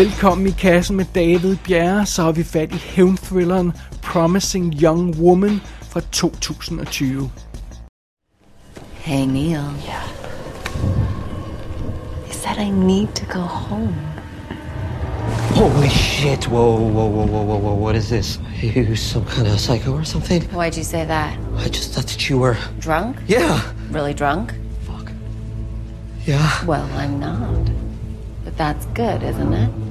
Velkommen 0.00 0.46
i 0.46 0.50
kassen 0.50 0.96
med 0.96 1.04
David 1.14 1.56
Bjerre, 1.64 2.06
så 2.06 2.22
har 2.22 2.32
vi 2.32 2.44
fat 2.44 2.72
i 2.72 2.76
hævnthrilleren 2.76 3.72
Promising 4.02 4.74
Young 4.82 5.20
Woman 5.20 5.60
fra 5.82 6.00
2020. 6.00 7.30
Hey, 8.94 9.26
Neil. 9.26 9.60
Yeah. 9.84 10.08
He 12.26 12.32
said 12.32 12.58
I 12.58 12.70
need 12.70 13.08
to 13.14 13.26
go 13.26 13.40
home. 13.40 13.94
Holy 15.54 15.88
shit. 15.88 16.48
Whoa, 16.48 16.76
whoa, 16.76 17.08
whoa, 17.08 17.26
whoa, 17.26 17.42
whoa, 17.42 17.58
whoa. 17.58 17.74
What 17.74 17.96
is 17.96 18.08
this? 18.08 18.38
Are 18.62 18.80
You 18.80 18.96
some 18.96 19.24
kind 19.24 19.48
of 19.48 19.60
psycho 19.60 19.92
or 19.92 20.04
something? 20.04 20.42
Why'd 20.42 20.76
you 20.76 20.84
say 20.84 21.04
that? 21.06 21.38
I 21.58 21.68
just 21.68 21.92
thought 21.92 22.06
that 22.06 22.30
you 22.30 22.38
were. 22.38 22.56
Drunk? 22.78 23.16
Yeah. 23.28 23.60
Really 23.90 24.14
drunk? 24.14 24.54
Fuck. 24.86 25.12
Yeah. 26.26 26.64
Well, 26.66 26.88
I'm 26.96 27.20
not. 27.20 27.70
But 28.44 28.56
that's 28.56 28.86
good, 28.94 29.22
isn't 29.22 29.52
it? 29.52 29.89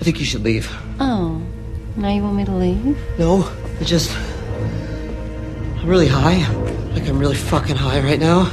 I 0.00 0.04
think 0.04 0.18
you 0.18 0.24
should 0.24 0.42
leave. 0.42 0.70
Oh, 1.00 1.42
now 1.96 2.10
you 2.10 2.22
want 2.22 2.36
me 2.36 2.44
to 2.44 2.54
leave? 2.54 2.96
No, 3.18 3.50
I 3.80 3.84
just. 3.84 4.16
I'm 5.78 5.86
really 5.86 6.08
high. 6.08 6.46
Like, 6.92 7.08
I'm 7.08 7.18
really 7.18 7.36
fucking 7.36 7.76
high 7.76 8.00
right 8.00 8.20
now. 8.20 8.50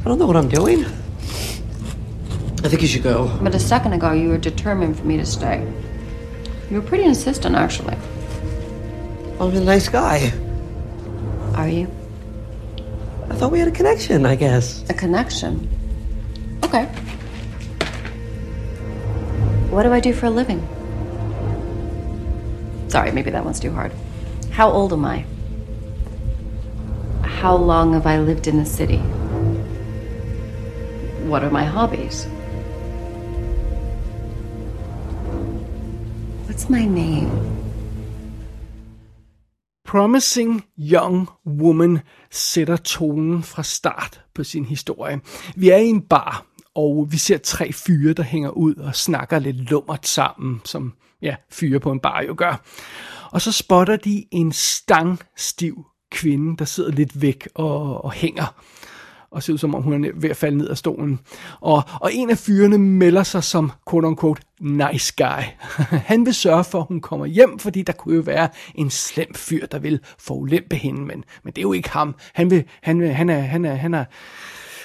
I 0.00 0.04
don't 0.04 0.18
know 0.18 0.26
what 0.26 0.36
I'm 0.36 0.48
doing. 0.48 0.84
I 0.84 2.68
think 2.68 2.82
you 2.82 2.88
should 2.88 3.02
go. 3.02 3.28
But 3.42 3.54
a 3.54 3.58
second 3.58 3.92
ago, 3.92 4.12
you 4.12 4.28
were 4.28 4.38
determined 4.38 4.96
for 4.96 5.04
me 5.04 5.16
to 5.16 5.26
stay. 5.26 5.66
You 6.70 6.80
were 6.80 6.86
pretty 6.86 7.04
insistent, 7.04 7.56
actually. 7.56 7.96
I'm 9.40 9.54
a 9.54 9.60
nice 9.60 9.88
guy. 9.88 10.32
Are 11.54 11.68
you? 11.68 11.90
I 13.28 13.34
thought 13.34 13.50
we 13.50 13.58
had 13.58 13.68
a 13.68 13.72
connection, 13.72 14.24
I 14.26 14.36
guess. 14.36 14.84
A 14.88 14.94
connection? 14.94 15.68
Okay. 16.62 16.88
What 19.72 19.84
do 19.84 19.92
I 19.94 20.00
do 20.00 20.12
for 20.12 20.26
a 20.26 20.30
living? 20.30 20.60
Sorry, 22.88 23.10
maybe 23.10 23.30
that 23.30 23.42
one's 23.42 23.58
too 23.58 23.72
hard. 23.72 23.90
How 24.50 24.68
old 24.70 24.92
am 24.92 25.06
I? 25.06 25.24
How 27.22 27.56
long 27.56 27.94
have 27.94 28.06
I 28.06 28.18
lived 28.18 28.46
in 28.46 28.58
the 28.58 28.66
city? 28.66 28.98
What 31.26 31.42
are 31.42 31.50
my 31.50 31.64
hobbies? 31.64 32.26
What's 36.46 36.68
my 36.68 36.84
name? 36.84 37.30
Promising 39.84 40.64
Young 40.76 41.28
Woman 41.46 42.00
sætter 42.30 42.76
tonen 42.76 43.42
fra 43.42 43.62
start 43.62 44.20
på 44.34 44.44
sin 44.44 44.64
historie. 44.64 45.20
Vi 45.56 45.70
er 45.70 45.76
i 45.76 45.88
en 45.88 46.02
bar, 46.02 46.46
og 46.74 47.08
vi 47.10 47.16
ser 47.16 47.38
tre 47.38 47.72
fyre, 47.72 48.12
der 48.12 48.22
hænger 48.22 48.50
ud 48.50 48.74
og 48.74 48.94
snakker 48.94 49.38
lidt 49.38 49.70
lummert 49.70 50.06
sammen, 50.06 50.60
som 50.64 50.92
ja, 51.22 51.36
fyre 51.50 51.80
på 51.80 51.92
en 51.92 52.00
bar 52.00 52.22
jo 52.22 52.34
gør. 52.38 52.64
Og 53.30 53.40
så 53.40 53.52
spotter 53.52 53.96
de 53.96 54.24
en 54.30 54.52
stangstiv 54.52 55.84
kvinde, 56.10 56.56
der 56.56 56.64
sidder 56.64 56.90
lidt 56.90 57.22
væk 57.22 57.48
og, 57.54 58.04
og 58.04 58.12
hænger 58.12 58.54
og 59.32 59.42
ser 59.42 59.52
ud 59.52 59.58
som 59.58 59.74
om 59.74 59.82
hun 59.82 60.04
er 60.04 60.10
ved 60.14 60.30
at 60.30 60.36
falde 60.36 60.58
ned 60.58 60.68
af 60.68 60.78
stolen. 60.78 61.20
Og, 61.60 61.82
og 62.00 62.14
en 62.14 62.30
af 62.30 62.38
fyrene 62.38 62.78
melder 62.78 63.22
sig 63.22 63.44
som 63.44 63.72
quote-unquote 63.90 64.42
nice 64.60 65.14
guy. 65.16 65.42
Han 66.10 66.26
vil 66.26 66.34
sørge 66.34 66.64
for, 66.64 66.80
at 66.80 66.86
hun 66.88 67.00
kommer 67.00 67.26
hjem, 67.26 67.58
fordi 67.58 67.82
der 67.82 67.92
kunne 67.92 68.16
jo 68.16 68.20
være 68.20 68.48
en 68.74 68.90
slem 68.90 69.34
fyr, 69.34 69.66
der 69.66 69.78
vil 69.78 70.00
forulempe 70.18 70.76
hende, 70.76 71.00
men, 71.00 71.24
men 71.44 71.52
det 71.52 71.58
er 71.58 71.62
jo 71.62 71.72
ikke 71.72 71.90
ham. 71.90 72.14
Han, 72.34 72.50
vil, 72.50 72.64
han, 72.82 73.00
vil, 73.00 73.08
han, 73.08 73.28
er, 73.30 73.40
han, 73.40 73.64
er, 73.64 73.74
han, 73.74 73.94
er, 73.94 74.04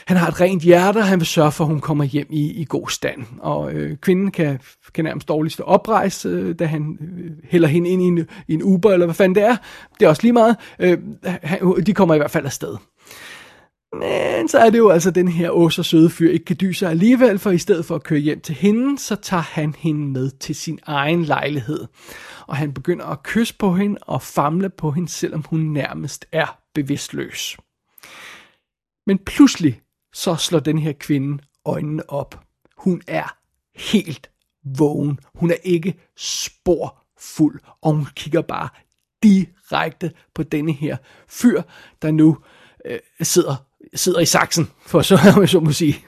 han 0.08 0.18
har 0.18 0.28
et 0.28 0.42
rent 0.42 0.64
hjerte, 0.64 0.98
og 0.98 1.08
han 1.08 1.20
vil 1.20 1.28
sørge 1.28 1.52
for, 1.52 1.64
at 1.64 1.70
hun 1.70 1.80
kommer 1.80 2.04
hjem 2.04 2.28
i, 2.30 2.52
i 2.52 2.66
god 2.70 2.90
stand. 2.90 3.26
Og 3.40 3.74
øh, 3.74 3.98
kvinden 3.98 4.32
kan, 4.32 4.60
kan 4.94 5.04
nærmest 5.04 5.28
dårligt 5.28 5.54
stå 5.54 5.64
oprejst, 5.64 6.26
øh, 6.26 6.56
da 6.60 6.66
han 6.66 6.98
øh, 7.02 7.32
hælder 7.44 7.68
hende 7.68 7.90
ind 7.90 8.02
i 8.02 8.06
en, 8.06 8.28
i 8.48 8.54
en 8.54 8.64
Uber, 8.64 8.92
eller 8.92 9.06
hvad 9.06 9.16
fanden 9.16 9.36
det 9.36 9.44
er. 9.44 9.56
Det 10.00 10.06
er 10.06 10.10
også 10.10 10.22
lige 10.22 10.34
meget. 10.34 10.56
Øh, 10.80 10.98
han, 11.24 11.84
de 11.86 11.94
kommer 11.94 12.16
i 12.16 12.18
hvert 12.18 12.32
fald 12.32 12.46
afsted. 12.46 12.78
Men 13.94 14.48
så 14.48 14.58
er 14.58 14.70
det 14.70 14.78
jo 14.78 14.90
altså 14.90 15.12
den 15.12 15.28
her 15.28 15.50
ås 15.50 15.80
og 15.80 15.86
søde 15.86 16.10
fyr 16.10 16.32
ikke 16.32 16.46
kan 16.46 16.58
dyse 16.62 16.88
alligevel, 16.88 17.40
for 17.40 17.52
i 17.52 17.58
stedet 17.58 17.86
for 17.86 17.96
at 17.96 18.04
køre 18.04 18.20
hjem 18.20 18.40
til 18.40 18.56
hende, 18.56 19.00
så 19.00 19.16
tager 19.16 19.44
han 19.44 19.76
hende 19.78 20.08
med 20.08 20.30
til 20.30 20.56
sin 20.56 20.80
egen 20.84 21.24
lejlighed. 21.24 21.86
Og 22.48 22.56
han 22.56 22.74
begynder 22.74 23.06
at 23.06 23.24
kysse 23.24 23.56
på 23.58 23.74
hende 23.74 23.98
og 24.02 24.22
famle 24.22 24.70
på 24.70 24.92
hende, 24.92 25.10
selvom 25.10 25.44
hun 25.50 25.60
nærmest 25.60 26.26
er 26.32 26.60
bevidstløs. 26.76 27.58
Men 29.08 29.18
pludselig 29.26 29.82
så 30.18 30.36
slår 30.36 30.60
den 30.60 30.78
her 30.78 30.94
kvinde 30.94 31.44
øjnene 31.66 32.10
op. 32.10 32.44
Hun 32.78 33.02
er 33.08 33.38
helt 33.76 34.30
vågen. 34.78 35.20
Hun 35.36 35.52
er 35.52 35.58
ikke 35.64 35.94
spor 36.18 37.04
fuld, 37.20 37.60
og 37.82 37.94
hun 37.94 38.08
kigger 38.16 38.42
bare 38.42 38.70
direkte 39.24 40.12
på 40.36 40.44
denne 40.44 40.72
her 40.72 40.98
fyr, 41.28 41.62
der 42.02 42.12
nu 42.12 42.38
øh, 42.86 43.00
sidder 43.22 43.56
sidder 43.94 44.20
i 44.20 44.26
saksen, 44.26 44.72
for 44.86 45.02
så, 45.02 45.18
så 45.52 45.60
må 45.60 45.72
sige. 45.72 46.06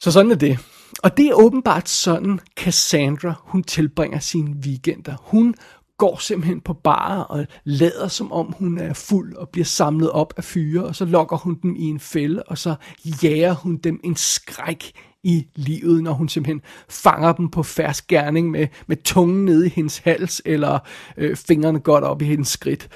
så 0.00 0.12
sådan 0.12 0.30
er 0.30 0.36
det. 0.36 0.58
Og 1.02 1.16
det 1.16 1.26
er 1.26 1.34
åbenbart 1.34 1.88
sådan, 1.88 2.40
Cassandra, 2.56 3.34
hun 3.40 3.62
tilbringer 3.62 4.18
sine 4.18 4.56
weekender. 4.56 5.16
Hun 5.20 5.54
går 5.98 6.18
simpelthen 6.20 6.60
på 6.60 6.72
barer 6.72 7.22
og 7.22 7.46
lader 7.64 8.08
som 8.08 8.32
om 8.32 8.54
hun 8.58 8.78
er 8.78 8.92
fuld 8.92 9.34
og 9.36 9.48
bliver 9.48 9.64
samlet 9.64 10.10
op 10.10 10.34
af 10.36 10.44
fyre, 10.44 10.84
og 10.84 10.96
så 10.96 11.04
lokker 11.04 11.36
hun 11.36 11.58
dem 11.62 11.76
i 11.76 11.84
en 11.84 12.00
fælde, 12.00 12.42
og 12.42 12.58
så 12.58 12.74
jager 13.22 13.54
hun 13.54 13.76
dem 13.76 14.00
en 14.04 14.16
skræk 14.16 14.92
i 15.22 15.46
livet, 15.54 16.02
når 16.02 16.12
hun 16.12 16.28
simpelthen 16.28 16.62
fanger 16.88 17.32
dem 17.32 17.50
på 17.50 17.62
færsk 17.62 18.06
gerning 18.06 18.50
med, 18.50 18.66
med 18.86 18.96
tungen 18.96 19.44
nede 19.44 19.66
i 19.66 19.70
hendes 19.70 19.98
hals, 19.98 20.42
eller 20.44 20.78
øh, 21.16 21.36
fingrene 21.36 21.80
godt 21.80 22.04
op 22.04 22.22
i 22.22 22.24
hendes 22.24 22.48
skridt. 22.48 22.88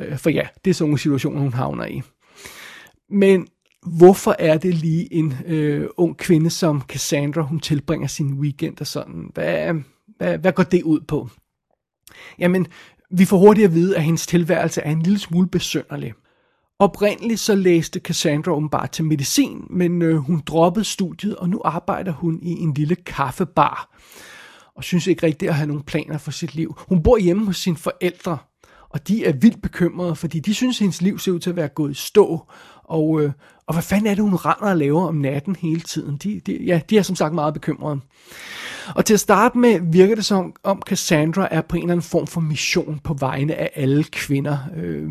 Øh, 0.00 0.18
for 0.18 0.30
ja, 0.30 0.46
det 0.64 0.70
er 0.70 0.74
sådan 0.74 0.88
nogle 0.88 0.98
situationer, 0.98 1.40
hun 1.40 1.52
havner 1.52 1.86
i. 1.86 2.02
Men 3.10 3.46
hvorfor 3.86 4.36
er 4.38 4.58
det 4.58 4.74
lige 4.74 5.14
en 5.14 5.34
øh, 5.46 5.88
ung 5.96 6.16
kvinde 6.16 6.50
som 6.50 6.82
Cassandra, 6.88 7.42
hun 7.42 7.60
tilbringer 7.60 8.08
sin 8.08 8.34
weekend 8.34 8.80
og 8.80 8.86
sådan? 8.86 9.30
Hvad, 9.34 9.74
hvad, 10.16 10.38
hvad 10.38 10.52
går 10.52 10.62
det 10.62 10.82
ud 10.82 11.00
på? 11.00 11.28
Jamen, 12.38 12.66
vi 13.10 13.24
får 13.24 13.38
hurtigt 13.38 13.64
at 13.64 13.74
vide, 13.74 13.96
at 13.96 14.02
hendes 14.02 14.26
tilværelse 14.26 14.80
er 14.80 14.90
en 14.90 15.02
lille 15.02 15.18
smule 15.18 15.48
besønderlig. 15.48 16.12
Oprindeligt 16.78 17.40
så 17.40 17.54
læste 17.54 18.00
Cassandra 18.00 18.68
bare 18.68 18.86
til 18.86 19.04
medicin, 19.04 19.66
men 19.70 20.02
øh, 20.02 20.16
hun 20.16 20.42
droppede 20.46 20.84
studiet, 20.84 21.36
og 21.36 21.48
nu 21.48 21.60
arbejder 21.64 22.12
hun 22.12 22.38
i 22.42 22.52
en 22.52 22.74
lille 22.74 22.94
kaffebar. 22.94 23.96
Og 24.74 24.84
synes 24.84 25.06
ikke 25.06 25.26
rigtigt 25.26 25.48
at 25.48 25.54
have 25.54 25.66
nogen 25.66 25.82
planer 25.82 26.18
for 26.18 26.30
sit 26.30 26.54
liv. 26.54 26.74
Hun 26.78 27.02
bor 27.02 27.18
hjemme 27.18 27.46
hos 27.46 27.56
sine 27.56 27.76
forældre, 27.76 28.38
og 28.88 29.08
de 29.08 29.24
er 29.24 29.32
vildt 29.32 29.62
bekymrede, 29.62 30.16
fordi 30.16 30.40
de 30.40 30.54
synes, 30.54 30.76
at 30.76 30.80
hendes 30.80 31.02
liv 31.02 31.18
ser 31.18 31.32
ud 31.32 31.38
til 31.38 31.50
at 31.50 31.56
være 31.56 31.68
gået 31.68 31.90
i 31.90 31.94
stå, 31.94 32.46
og, 32.84 33.22
øh, 33.22 33.32
og 33.66 33.74
hvad 33.74 33.82
fanden 33.82 34.06
er 34.06 34.14
det, 34.14 34.24
hun 34.24 34.34
render 34.34 34.70
og 34.70 34.76
laver 34.76 35.06
om 35.06 35.14
natten 35.14 35.56
hele 35.56 35.80
tiden? 35.80 36.16
De, 36.16 36.40
de, 36.46 36.64
ja, 36.64 36.80
de 36.90 36.98
er 36.98 37.02
som 37.02 37.16
sagt 37.16 37.34
meget 37.34 37.54
bekymrede. 37.54 38.00
Og 38.94 39.04
til 39.04 39.14
at 39.14 39.20
starte 39.20 39.58
med 39.58 39.80
virker 39.92 40.14
det 40.14 40.24
som 40.24 40.54
om 40.62 40.82
Cassandra 40.86 41.48
er 41.50 41.60
på 41.60 41.76
en 41.76 41.82
eller 41.82 41.92
anden 41.92 42.02
form 42.02 42.26
for 42.26 42.40
mission 42.40 43.00
på 43.04 43.14
vegne 43.14 43.54
af 43.54 43.70
alle 43.74 44.04
kvinder. 44.04 44.58
Øh, 44.76 45.10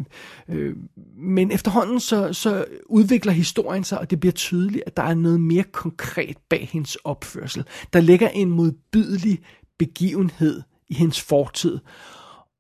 øh, 0.50 0.76
men 1.18 1.52
efterhånden 1.52 2.00
så, 2.00 2.34
så 2.34 2.66
udvikler 2.86 3.32
historien 3.32 3.84
sig, 3.84 4.00
og 4.00 4.10
det 4.10 4.20
bliver 4.20 4.34
tydeligt, 4.34 4.84
at 4.86 4.98
der 4.98 5.04
er 5.04 5.14
noget 5.14 5.42
mere 5.42 5.64
konkret 5.64 6.38
bag 6.50 6.70
hendes 6.72 6.96
opførsel. 6.96 7.66
Der 7.94 8.02
ligger 8.02 8.30
en 8.30 8.50
modbydelig 8.50 9.40
begivenhed 9.80 10.62
i 10.90 10.94
hendes 10.94 11.22
fortid, 11.22 11.80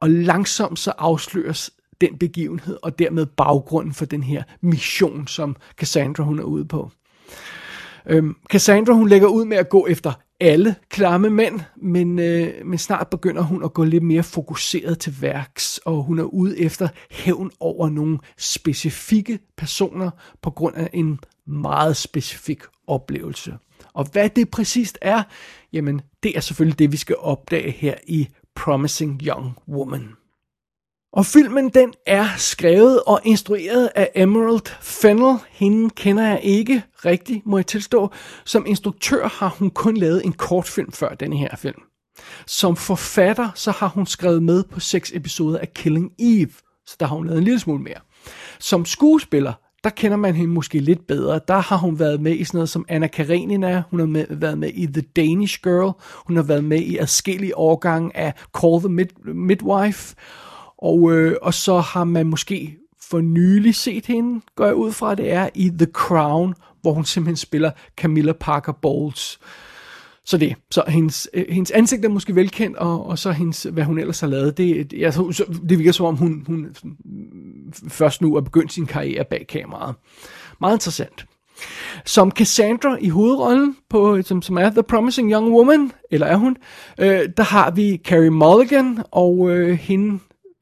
og 0.01 0.09
langsomt 0.09 0.80
så 0.80 0.94
afsløres 0.98 1.71
den 2.01 2.18
begivenhed, 2.18 2.77
og 2.81 3.00
dermed 3.00 3.25
baggrunden 3.25 3.94
for 3.94 4.06
den 4.06 4.24
her 4.24 4.44
mission, 4.62 5.27
som 5.27 5.56
Cassandra 5.77 6.24
hun 6.24 6.39
er 6.39 6.44
ude 6.44 6.65
på. 6.65 6.92
Øhm, 8.06 8.36
Cassandra 8.50 8.94
hun 8.94 9.09
lægger 9.09 9.27
ud 9.27 9.45
med 9.45 9.57
at 9.57 9.69
gå 9.69 9.88
efter 9.89 10.13
alle 10.39 10.75
klamme 10.89 11.30
mænd, 11.30 11.59
men, 11.75 12.19
øh, 12.19 12.65
men 12.65 12.77
snart 12.77 13.07
begynder 13.07 13.42
hun 13.42 13.63
at 13.63 13.74
gå 13.74 13.83
lidt 13.83 14.03
mere 14.03 14.24
fokuseret 14.24 15.00
til 15.00 15.21
værks, 15.21 15.77
og 15.77 16.03
hun 16.03 16.19
er 16.19 16.24
ude 16.24 16.59
efter 16.59 16.88
hævn 17.12 17.51
over 17.59 17.89
nogle 17.89 18.19
specifikke 18.38 19.39
personer 19.57 20.09
på 20.41 20.50
grund 20.51 20.75
af 20.75 20.89
en 20.94 21.19
meget 21.48 21.98
specifik 21.98 22.62
oplevelse. 22.88 23.57
Og 23.94 24.06
hvad 24.12 24.30
det 24.30 24.50
præcist 24.50 24.98
er, 25.01 25.24
jamen 25.74 26.01
det 26.24 26.38
er 26.38 26.39
selvfølgelig 26.39 26.80
det, 26.80 26.91
vi 26.91 26.98
skal 26.98 27.15
opdage 27.19 27.71
her 27.71 27.95
i 28.07 28.27
Promising 28.56 29.21
Young 29.24 29.57
Woman. 29.68 30.09
Og 31.15 31.25
filmen 31.25 31.69
den 31.69 31.94
er 32.06 32.27
skrevet 32.38 33.01
og 33.07 33.21
instrueret 33.23 33.89
af 33.95 34.12
Emerald 34.15 34.75
Fennell. 34.81 35.38
Hende 35.50 35.89
kender 35.89 36.27
jeg 36.27 36.39
ikke 36.44 36.83
rigtigt, 37.06 37.45
må 37.45 37.57
jeg 37.57 37.67
tilstå. 37.67 38.12
Som 38.45 38.65
instruktør 38.67 39.27
har 39.27 39.56
hun 39.59 39.69
kun 39.69 39.97
lavet 39.97 40.25
en 40.25 40.33
kortfilm 40.33 40.91
før 40.91 41.09
denne 41.09 41.38
her 41.38 41.56
film. 41.56 41.81
Som 42.47 42.75
forfatter 42.75 43.50
så 43.56 43.71
har 43.71 43.88
hun 43.88 44.06
skrevet 44.06 44.44
med 44.44 44.63
på 44.63 44.79
seks 44.79 45.12
episoder 45.15 45.59
af 45.59 45.73
Killing 45.73 46.12
Eve, 46.19 46.51
så 46.85 46.95
der 47.00 47.06
har 47.06 47.15
hun 47.15 47.27
lavet 47.27 47.38
en 47.38 47.44
lille 47.44 47.59
smule 47.59 47.83
mere. 47.83 48.00
Som 48.59 48.85
skuespiller, 48.85 49.53
der 49.83 49.89
kender 49.89 50.17
man 50.17 50.35
hende 50.35 50.53
måske 50.53 50.79
lidt 50.79 51.07
bedre. 51.07 51.39
Der 51.47 51.57
har 51.57 51.77
hun 51.77 52.00
været 52.00 52.21
med 52.21 52.35
i 52.35 52.44
sådan 52.44 52.57
noget 52.57 52.69
som 52.69 52.85
Anna 52.89 53.07
Karenina, 53.07 53.83
hun 53.89 54.00
har 54.00 54.07
med, 54.07 54.25
været 54.29 54.57
med 54.57 54.69
i 54.73 54.85
The 54.85 55.01
Danish 55.15 55.59
Girl, 55.63 55.94
hun 56.27 56.35
har 56.35 56.44
været 56.44 56.63
med 56.63 56.79
i 56.79 56.97
adskillige 56.97 57.57
årgange 57.57 58.17
af 58.17 58.33
Call 58.62 58.79
the 58.79 58.89
Mid- 58.89 59.33
Midwife, 59.33 60.15
og, 60.77 61.12
øh, 61.12 61.36
og 61.42 61.54
så 61.54 61.80
har 61.80 62.04
man 62.04 62.27
måske 62.27 62.77
for 63.10 63.22
nylig 63.22 63.75
set 63.75 64.06
hende, 64.06 64.42
går 64.56 64.66
jeg 64.66 64.75
ud 64.75 64.92
fra, 64.92 65.16
det 65.16 65.31
er 65.31 65.50
i 65.54 65.69
The 65.69 65.88
Crown, 65.94 66.54
hvor 66.81 66.94
hun 66.94 67.06
simpelthen 67.06 67.38
spiller 67.38 67.72
Camilla 67.98 68.33
Parker 68.33 68.72
Bowles. 68.72 69.39
Så 70.25 70.38
det, 70.38 70.56
så 70.72 70.83
hendes, 70.88 71.30
øh, 71.33 71.45
hendes 71.50 71.72
ansigt 71.72 72.06
er 72.06 72.10
måske 72.10 72.36
velkendt, 72.36 72.77
og, 72.77 73.06
og 73.06 73.19
så 73.19 73.31
hendes, 73.31 73.63
hvad 73.63 73.83
hun 73.83 74.00
ellers 74.00 74.19
har 74.19 74.27
lavet, 74.27 74.57
det, 74.57 74.94
jeg, 74.94 75.13
så, 75.13 75.45
det 75.69 75.77
virker 75.77 75.92
som 75.92 76.06
om, 76.06 76.16
hun, 76.16 76.44
hun 76.48 76.75
først 77.88 78.22
nu 78.22 78.36
er 78.36 78.42
begyndt 78.42 78.74
sin 78.74 78.86
karriere 78.86 79.25
bag 79.30 79.45
kameraet. 79.50 79.95
Meget 80.62 80.75
interessant. 80.75 81.25
Som 82.06 82.31
Cassandra 82.31 82.98
i 83.01 83.10
hovedrollen, 83.10 83.77
på, 83.89 84.22
som, 84.22 84.42
som 84.42 84.57
er 84.57 84.69
The 84.69 84.83
Promising 84.83 85.31
Young 85.31 85.51
Woman, 85.51 85.92
eller 86.12 86.27
er 86.27 86.36
hun, 86.36 86.57
øh, 87.00 87.30
der 87.38 87.44
har 87.44 87.72
vi 87.72 88.01
Carrie 88.04 88.30
Mulligan, 88.30 89.00
og 89.12 89.50
øh, 89.50 89.77
hende 89.77 90.19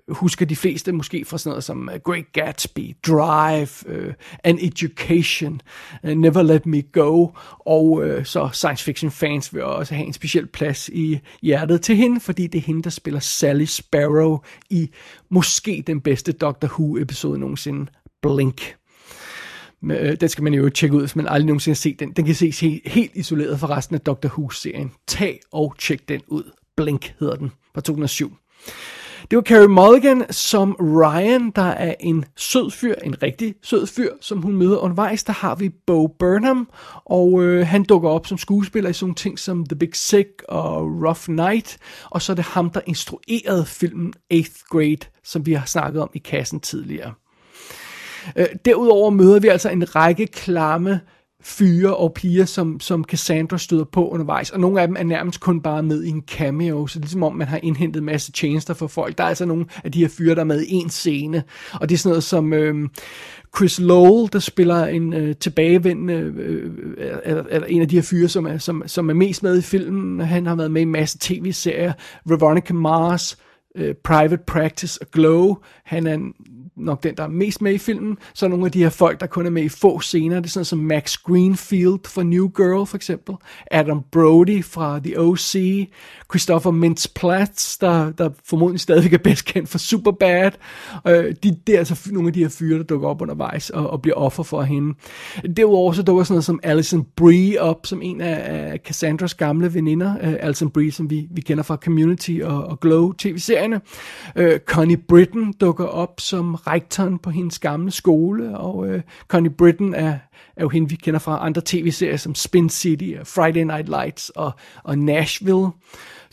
husker 0.09 0.45
de 0.45 0.55
fleste 0.55 0.91
måske 0.91 1.25
fra 1.25 1.37
sådan 1.37 1.49
noget 1.49 1.63
som 1.63 1.89
øh, 1.89 1.99
Great 2.03 2.25
Gatsby, 2.33 2.95
Drive, 3.07 3.69
uh, 3.85 4.13
An 4.43 4.59
Education, 4.61 5.61
uh, 6.03 6.09
Never 6.09 6.41
Let 6.41 6.65
Me 6.65 6.81
Go, 6.81 7.27
og 7.59 7.85
uh, 7.91 8.23
så 8.23 8.49
science 8.53 8.83
fiction 8.83 9.11
fans 9.11 9.53
vil 9.53 9.63
også 9.63 9.95
have 9.95 10.07
en 10.07 10.13
speciel 10.13 10.47
plads 10.47 10.89
i 10.89 11.19
hjertet 11.41 11.81
til 11.81 11.95
hende, 11.95 12.19
fordi 12.19 12.47
det 12.47 12.57
er 12.57 12.63
hende, 12.63 12.83
der 12.83 12.89
spiller 12.89 13.19
Sally 13.19 13.65
Sparrow 13.65 14.39
i 14.69 14.89
måske 15.29 15.83
den 15.87 16.01
bedste 16.01 16.31
Doctor 16.31 16.67
Who 16.67 16.97
episode 16.97 17.39
nogensinde, 17.39 17.91
Blink. 18.21 18.75
Den 20.21 20.29
skal 20.29 20.43
man 20.43 20.53
jo 20.53 20.69
tjekke 20.69 20.95
ud, 20.95 21.01
hvis 21.01 21.15
man 21.15 21.27
aldrig 21.27 21.45
nogensinde 21.45 21.73
har 21.73 21.75
set 21.75 21.99
den. 21.99 22.11
Den 22.11 22.25
kan 22.25 22.35
ses 22.35 22.59
helt, 22.59 22.87
helt 22.87 23.11
isoleret 23.15 23.59
fra 23.59 23.77
resten 23.77 23.95
af 23.95 24.01
Doctor 24.01 24.29
Who-serien. 24.29 24.91
Tag 25.07 25.39
og 25.51 25.75
tjek 25.79 26.09
den 26.09 26.21
ud. 26.27 26.51
Blink 26.77 27.15
hedder 27.19 27.35
den 27.35 27.51
fra 27.73 27.81
2007. 27.81 28.37
Det 29.31 29.37
var 29.37 29.41
Carrie 29.41 29.67
Mulligan 29.67 30.25
som 30.29 30.75
Ryan, 30.79 31.51
der 31.51 31.61
er 31.61 31.95
en 31.99 32.25
sød 32.35 32.71
fyr, 32.71 32.95
en 33.03 33.23
rigtig 33.23 33.55
sød 33.61 33.87
fyr, 33.87 34.09
som 34.21 34.41
hun 34.41 34.55
møder 34.55 34.77
undervejs. 34.77 35.23
Der 35.23 35.33
har 35.33 35.55
vi 35.55 35.69
Bo 35.69 36.07
Burnham, 36.07 36.69
og 37.05 37.43
øh, 37.43 37.67
han 37.67 37.83
dukker 37.83 38.09
op 38.09 38.27
som 38.27 38.37
skuespiller 38.37 38.89
i 38.89 38.93
sådan 38.93 39.15
ting 39.15 39.39
som 39.39 39.65
The 39.65 39.75
Big 39.75 39.95
Sick 39.95 40.29
og 40.47 40.81
Rough 40.81 41.29
Night. 41.29 41.77
Og 42.09 42.21
så 42.21 42.33
er 42.33 42.35
det 42.35 42.45
ham, 42.45 42.69
der 42.69 42.81
instruerede 42.85 43.65
filmen 43.65 44.13
8th 44.33 44.63
Grade, 44.69 45.07
som 45.23 45.45
vi 45.45 45.53
har 45.53 45.65
snakket 45.65 46.01
om 46.01 46.09
i 46.13 46.19
kassen 46.19 46.59
tidligere. 46.59 47.13
Øh, 48.35 48.45
derudover 48.65 49.09
møder 49.09 49.39
vi 49.39 49.47
altså 49.47 49.69
en 49.69 49.95
række 49.95 50.27
klamme 50.27 50.99
fyre 51.43 51.95
og 51.95 52.13
piger, 52.13 52.45
som, 52.45 52.79
som 52.79 53.03
Cassandra 53.03 53.57
støder 53.57 53.83
på 53.83 54.09
undervejs, 54.09 54.49
og 54.49 54.59
nogle 54.59 54.81
af 54.81 54.87
dem 54.87 54.95
er 54.99 55.03
nærmest 55.03 55.39
kun 55.39 55.61
bare 55.61 55.83
med 55.83 56.03
i 56.03 56.09
en 56.09 56.23
cameo, 56.27 56.87
så 56.87 56.99
det 56.99 57.03
er 57.03 57.07
ligesom 57.07 57.23
om, 57.23 57.35
man 57.35 57.47
har 57.47 57.59
indhentet 57.63 57.99
en 57.99 58.05
masse 58.05 58.31
tjenester 58.31 58.73
for 58.73 58.87
folk. 58.87 59.17
Der 59.17 59.23
er 59.23 59.27
altså 59.27 59.45
nogle 59.45 59.65
af 59.83 59.91
de 59.91 59.99
her 59.99 60.07
fyre, 60.07 60.35
der 60.35 60.41
er 60.41 60.45
med 60.45 60.61
i 60.61 60.73
en 60.73 60.89
scene, 60.89 61.43
og 61.73 61.89
det 61.89 61.95
er 61.95 61.99
sådan 61.99 62.09
noget 62.09 62.23
som 62.23 62.53
øh, 62.53 62.89
Chris 63.55 63.79
Lowell, 63.79 64.29
der 64.33 64.39
spiller 64.39 64.85
en 64.85 65.13
øh, 65.13 65.35
tilbagevendende, 65.35 66.13
øh, 66.13 66.65
øh, 66.97 67.17
eller, 67.23 67.43
eller 67.49 67.67
en 67.67 67.81
af 67.81 67.87
de 67.87 67.95
her 67.95 68.01
fyre, 68.01 68.27
som 68.27 68.45
er, 68.45 68.57
som, 68.57 68.83
som 68.85 69.09
er 69.09 69.13
mest 69.13 69.43
med 69.43 69.57
i 69.57 69.61
filmen. 69.61 70.19
Han 70.19 70.45
har 70.45 70.55
været 70.55 70.71
med 70.71 70.81
i 70.81 70.83
en 70.83 70.91
masse 70.91 71.17
tv-serier. 71.21 71.93
Veronica 72.25 72.73
Mars, 72.73 73.37
øh, 73.75 73.95
Private 74.03 74.43
Practice 74.47 75.01
og 75.01 75.07
Glow. 75.11 75.55
Han 75.83 76.07
er 76.07 76.17
nok 76.75 77.03
den, 77.03 77.15
der 77.17 77.23
er 77.23 77.27
mest 77.27 77.61
med 77.61 77.73
i 77.73 77.77
filmen. 77.77 78.17
Så 78.33 78.45
er 78.45 78.49
nogle 78.49 78.65
af 78.65 78.71
de 78.71 78.83
her 78.83 78.89
folk, 78.89 79.19
der 79.19 79.27
kun 79.27 79.45
er 79.45 79.49
med 79.49 79.63
i 79.63 79.69
få 79.69 79.99
scener. 79.99 80.35
Det 80.35 80.45
er 80.45 80.49
sådan 80.49 80.65
som 80.65 80.79
Max 80.79 81.17
Greenfield 81.17 82.07
fra 82.07 82.23
New 82.23 82.47
Girl 82.47 82.85
for 82.85 82.95
eksempel. 82.95 83.35
Adam 83.71 84.01
Brody 84.11 84.63
fra 84.63 84.99
The 84.99 85.19
O.C. 85.19 85.87
Christopher 86.31 86.71
Mintz-Platz, 86.71 87.77
der, 87.81 88.11
der 88.11 88.29
formodentlig 88.45 88.79
stadig 88.79 89.13
er 89.13 89.17
bedst 89.17 89.45
kendt 89.45 89.69
for 89.69 89.77
Superbad. 89.77 90.51
Øh, 91.07 91.35
de, 91.43 91.57
det 91.67 91.75
er 91.75 91.79
altså 91.79 92.09
nogle 92.11 92.27
af 92.27 92.33
de 92.33 92.39
her 92.39 92.49
fyre, 92.49 92.77
der 92.77 92.83
dukker 92.83 93.07
op 93.07 93.21
undervejs 93.21 93.69
og, 93.69 93.89
og 93.89 94.01
bliver 94.01 94.15
offer 94.15 94.43
for 94.43 94.61
hende. 94.61 94.93
Derudover 95.57 95.93
så 95.93 96.03
dukker 96.03 96.23
sådan 96.23 96.33
noget 96.33 96.45
som 96.45 96.59
Alison 96.63 97.07
Brie 97.15 97.61
op, 97.61 97.85
som 97.85 98.01
en 98.01 98.21
af, 98.21 98.71
af 98.71 98.79
Cassandras 98.85 99.33
gamle 99.33 99.73
veninder. 99.73 100.15
Øh, 100.21 100.35
Alison 100.39 100.69
Brie, 100.69 100.91
som 100.91 101.09
vi, 101.09 101.27
vi 101.31 101.41
kender 101.41 101.63
fra 101.63 101.75
Community 101.75 102.39
og, 102.43 102.63
og 102.63 102.79
Glow 102.79 103.11
tv-serierne. 103.11 103.81
Øh, 104.35 104.59
Connie 104.59 104.97
Britton 104.97 105.53
dukker 105.61 105.85
op 105.85 106.19
som 106.19 106.55
rektoren 106.67 107.19
på 107.19 107.29
hendes 107.29 107.59
gamle 107.59 107.91
skole, 107.91 108.57
og 108.57 108.87
øh, 108.87 109.01
Connie 109.27 109.51
Britton 109.51 109.93
er, 109.93 110.17
er 110.55 110.61
jo 110.61 110.69
hende, 110.69 110.89
vi 110.89 110.95
kender 110.95 111.19
fra 111.19 111.45
andre 111.45 111.61
tv-serier 111.65 112.17
som 112.17 112.35
Spin 112.35 112.69
City, 112.69 113.13
Friday 113.23 113.63
Night 113.63 113.89
Lights 113.89 114.29
og, 114.29 114.51
og 114.83 114.97
Nashville 114.97 115.67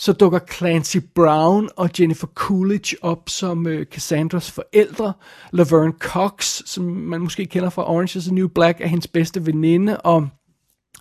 så 0.01 0.13
dukker 0.13 0.39
Clancy 0.53 0.97
Brown 1.15 1.69
og 1.77 1.91
Jennifer 2.01 2.27
Coolidge 2.27 2.97
op 3.03 3.29
som 3.29 3.67
øh, 3.67 3.87
Cassandras 3.87 4.51
forældre. 4.51 5.13
Laverne 5.53 5.93
Cox, 5.99 6.63
som 6.67 6.85
man 6.85 7.21
måske 7.21 7.47
kender 7.47 7.71
fra 7.71 7.91
Orange 7.91 8.19
is 8.19 8.25
the 8.25 8.35
New 8.35 8.49
Black, 8.49 8.81
er 8.81 8.87
hendes 8.87 9.07
bedste 9.07 9.47
veninde, 9.47 10.01
og 10.01 10.29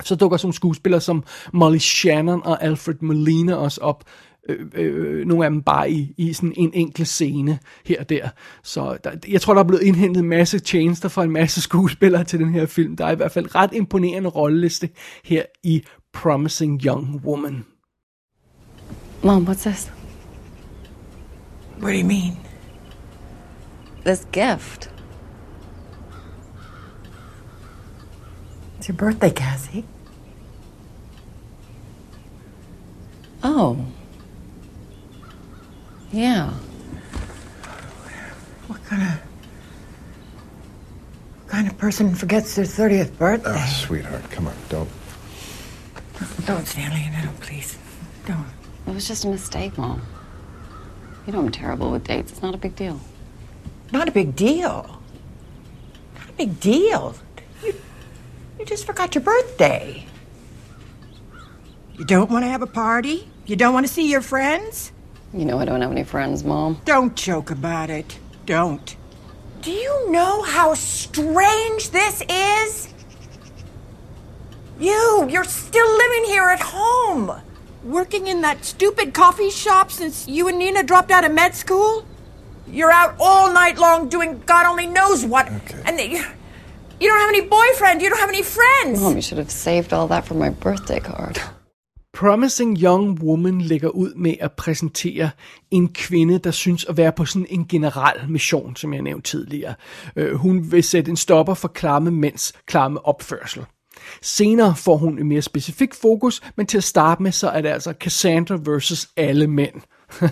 så 0.04 0.16
dukker 0.16 0.38
sådan 0.38 0.54
skuespillere 0.54 1.02
som 1.02 1.24
Molly 1.54 1.78
Shannon 1.78 2.42
og 2.46 2.64
Alfred 2.64 2.96
Molina 3.02 3.56
også 3.56 3.82
op. 3.82 4.04
Øh, 4.50 4.66
øh, 4.74 5.28
nogle 5.28 5.46
af 5.46 5.52
dem 5.52 5.62
bare 5.62 5.92
i, 5.92 6.14
i 6.18 6.34
sådan 6.34 6.54
en 6.58 6.72
enkelt 6.74 7.08
scene 7.08 7.60
her 7.86 8.00
og 8.00 8.10
der. 8.10 8.30
Så 8.64 8.98
der, 9.04 9.12
jeg 9.28 9.42
tror, 9.42 9.54
der 9.54 9.62
er 9.62 9.68
blevet 9.68 9.84
indhentet 9.84 10.22
en 10.22 10.30
masse 10.30 10.60
tjenester 10.60 11.10
fra 11.10 11.24
en 11.24 11.32
masse 11.32 11.62
skuespillere 11.68 12.24
til 12.24 12.40
den 12.40 12.54
her 12.54 12.66
film. 12.66 12.96
Der 12.96 13.06
er 13.06 13.12
i 13.12 13.16
hvert 13.16 13.32
fald 13.32 13.56
ret 13.56 13.74
imponerende 13.74 14.30
rolleliste 14.30 14.90
her 15.24 15.44
i 15.64 15.84
Promising 16.14 16.86
Young 16.86 17.22
Woman. 17.26 17.66
Mom, 19.24 19.48
what's 19.48 19.70
this? 19.70 19.92
What 21.80 21.92
do 21.92 21.98
you 21.98 22.06
mean? 22.06 22.38
This 24.06 24.26
gift. 24.32 24.92
It's 28.78 28.88
your 28.88 28.98
birthday, 28.98 29.30
Cassie. 29.30 29.86
Oh. 33.44 33.78
Yeah. 36.12 36.50
What 38.68 38.84
kind 38.86 39.02
of. 39.04 39.22
What 41.38 41.48
kind 41.48 41.68
of 41.68 41.78
person 41.78 42.14
forgets 42.14 42.56
their 42.56 42.66
30th 42.66 43.18
birthday? 43.18 43.52
Oh, 43.54 43.66
sweetheart, 43.66 44.30
come 44.30 44.48
on, 44.48 44.56
don't. 44.70 44.90
Don't, 46.46 46.68
Stanley, 46.68 47.10
no, 47.12 47.30
please. 47.40 47.78
Don't. 48.28 48.46
It 48.86 48.94
was 48.94 49.08
just 49.08 49.26
a 49.26 49.30
mistake, 49.30 49.78
Mom. 49.78 50.02
You 51.26 51.34
know 51.34 51.40
I'm 51.40 51.52
terrible 51.52 51.92
with 51.92 52.04
dates. 52.04 52.32
It's 52.32 52.42
not 52.42 52.54
a 52.54 52.58
big 52.58 52.76
deal. 52.76 53.00
Not 53.92 54.08
a 54.08 54.12
big 54.12 54.36
deal. 54.36 55.02
Not 56.16 56.30
a 56.30 56.34
big 56.34 56.60
deal. 56.60 57.16
You, 57.64 57.74
you 58.60 58.66
just 58.66 58.86
forgot 58.86 59.16
your 59.16 59.24
birthday. 59.24 60.06
You 61.98 62.06
don't 62.06 62.30
want 62.30 62.46
to 62.46 62.50
have 62.50 62.62
a 62.62 62.68
party? 62.68 63.28
You 63.46 63.56
don't 63.56 63.74
want 63.74 63.88
to 63.88 63.92
see 63.92 64.10
your 64.10 64.22
friends? 64.22 64.92
You 65.34 65.46
know 65.46 65.60
I 65.60 65.66
don't 65.66 65.82
have 65.82 65.92
any 65.92 66.04
friends, 66.04 66.44
Mom. 66.44 66.82
Don't 66.86 67.16
joke 67.16 67.52
about 67.52 67.90
it. 67.90 68.18
Don't. 68.46 68.96
Do 69.62 69.72
you 69.72 70.12
know 70.12 70.42
how 70.42 70.74
strange 70.74 71.92
this 71.92 72.24
is? 72.28 72.94
You, 74.80 75.28
you're 75.30 75.44
still 75.44 75.98
living 75.98 76.26
here 76.26 76.50
at 76.50 76.62
home. 76.62 77.42
Working 77.84 78.28
in 78.28 78.42
that 78.42 78.66
stupid 78.66 79.14
coffee 79.14 79.52
shop 79.52 79.92
since 79.92 80.28
you 80.28 80.48
and 80.48 80.58
Nina 80.58 80.84
dropped 80.84 81.12
out 81.12 81.24
of 81.24 81.32
med 81.32 81.54
school? 81.54 82.06
You're 82.68 82.92
out 82.92 83.16
all 83.20 83.54
night 83.54 83.78
long 83.78 84.10
doing 84.10 84.42
God 84.46 84.66
only 84.66 84.88
knows 84.88 85.26
what. 85.26 85.52
Okay. 85.52 85.82
And 85.86 86.00
they, 86.00 86.12
you 86.12 87.08
don't 87.08 87.20
have 87.20 87.30
any 87.30 87.42
boyfriend. 87.42 88.02
You 88.02 88.10
don't 88.10 88.20
have 88.20 88.30
any 88.30 88.44
friends. 88.44 89.02
Mom, 89.02 89.16
you 89.16 89.22
should 89.22 89.38
have 89.38 89.52
saved 89.52 89.94
all 89.94 90.08
that 90.08 90.26
for 90.26 90.34
my 90.34 90.50
birthday 90.50 91.00
card. 91.00 91.40
Promising 92.20 92.78
Young 92.78 93.24
Woman 93.24 93.62
lægger 93.62 93.90
ud 93.90 94.14
med 94.14 94.36
at 94.40 94.52
præsentere 94.52 95.30
en 95.72 95.94
kvinde, 95.94 96.40
der 96.40 96.52
synes 96.52 96.86
at 96.86 96.98
være 96.98 97.12
på 97.12 97.26
sådan 97.26 97.48
en 97.50 97.68
general 97.68 98.30
mission, 98.30 98.76
som 98.76 98.94
jeg 98.94 99.02
nævnte 99.02 99.32
tidligere. 99.32 99.74
Øh, 100.16 100.36
hun 100.36 100.72
vil 100.72 100.84
sætte 100.84 101.10
en 101.10 101.18
stopper 101.18 101.54
for 101.54 101.68
klamme 101.68 102.12
mænds 102.12 102.54
klamme 102.66 103.06
opførsel. 103.06 103.66
Senere 104.22 104.76
får 104.76 104.98
hun 104.98 105.20
en 105.20 105.28
mere 105.28 105.42
specifik 105.42 105.94
fokus, 105.96 106.42
men 106.56 106.66
til 106.66 106.78
at 106.78 106.84
starte 106.84 107.24
med, 107.24 107.32
så 107.32 107.50
er 107.50 107.62
det 107.62 107.70
altså 107.70 107.94
Cassandra 108.00 108.60
versus 108.66 109.08
alle 109.18 109.48
mænd. 109.48 109.82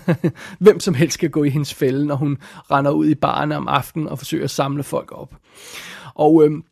Hvem 0.60 0.80
som 0.80 0.94
helst 0.94 1.14
skal 1.14 1.30
gå 1.30 1.44
i 1.44 1.50
hendes 1.50 1.74
fælde, 1.74 2.06
når 2.06 2.16
hun 2.16 2.38
render 2.72 2.92
ud 2.92 3.10
i 3.10 3.16
barne 3.16 3.58
om 3.58 3.68
aftenen 3.68 4.08
og 4.08 4.18
forsøger 4.18 4.44
at 4.44 4.52
samle 4.52 4.84
folk 4.84 5.12
op. 5.12 5.36
Og 6.16 6.46
øhm, 6.46 6.64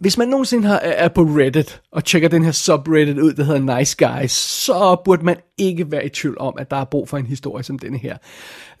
hvis 0.00 0.18
man 0.18 0.28
nogensinde 0.28 0.68
har, 0.68 0.78
er 0.78 1.08
på 1.08 1.22
Reddit 1.22 1.80
og 1.92 2.04
tjekker 2.04 2.28
den 2.28 2.44
her 2.44 2.52
subreddit 2.52 3.18
ud, 3.18 3.32
der 3.32 3.44
hedder 3.44 3.78
Nice 3.78 3.96
Guys, 4.06 4.30
så 4.32 4.96
burde 5.04 5.24
man 5.24 5.36
ikke 5.58 5.90
være 5.90 6.06
i 6.06 6.08
tvivl 6.08 6.36
om, 6.38 6.54
at 6.58 6.70
der 6.70 6.76
er 6.76 6.84
brug 6.84 7.08
for 7.08 7.16
en 7.16 7.26
historie 7.26 7.64
som 7.64 7.78
denne 7.78 7.98
her. 7.98 8.16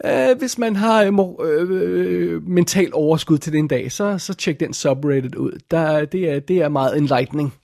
Uh, 0.04 0.38
hvis 0.38 0.58
man 0.58 0.76
har 0.76 1.08
uh, 1.08 1.18
uh, 1.18 2.48
mental 2.48 2.90
overskud 2.92 3.38
til 3.38 3.52
den 3.52 3.68
dag, 3.68 3.92
så, 3.92 4.18
så 4.18 4.34
tjek 4.34 4.60
den 4.60 4.74
subreddit 4.74 5.34
ud. 5.34 5.58
Der, 5.70 6.04
det, 6.04 6.30
er, 6.30 6.40
det 6.40 6.56
er 6.56 6.68
meget 6.68 6.96
enlightening. 6.96 7.54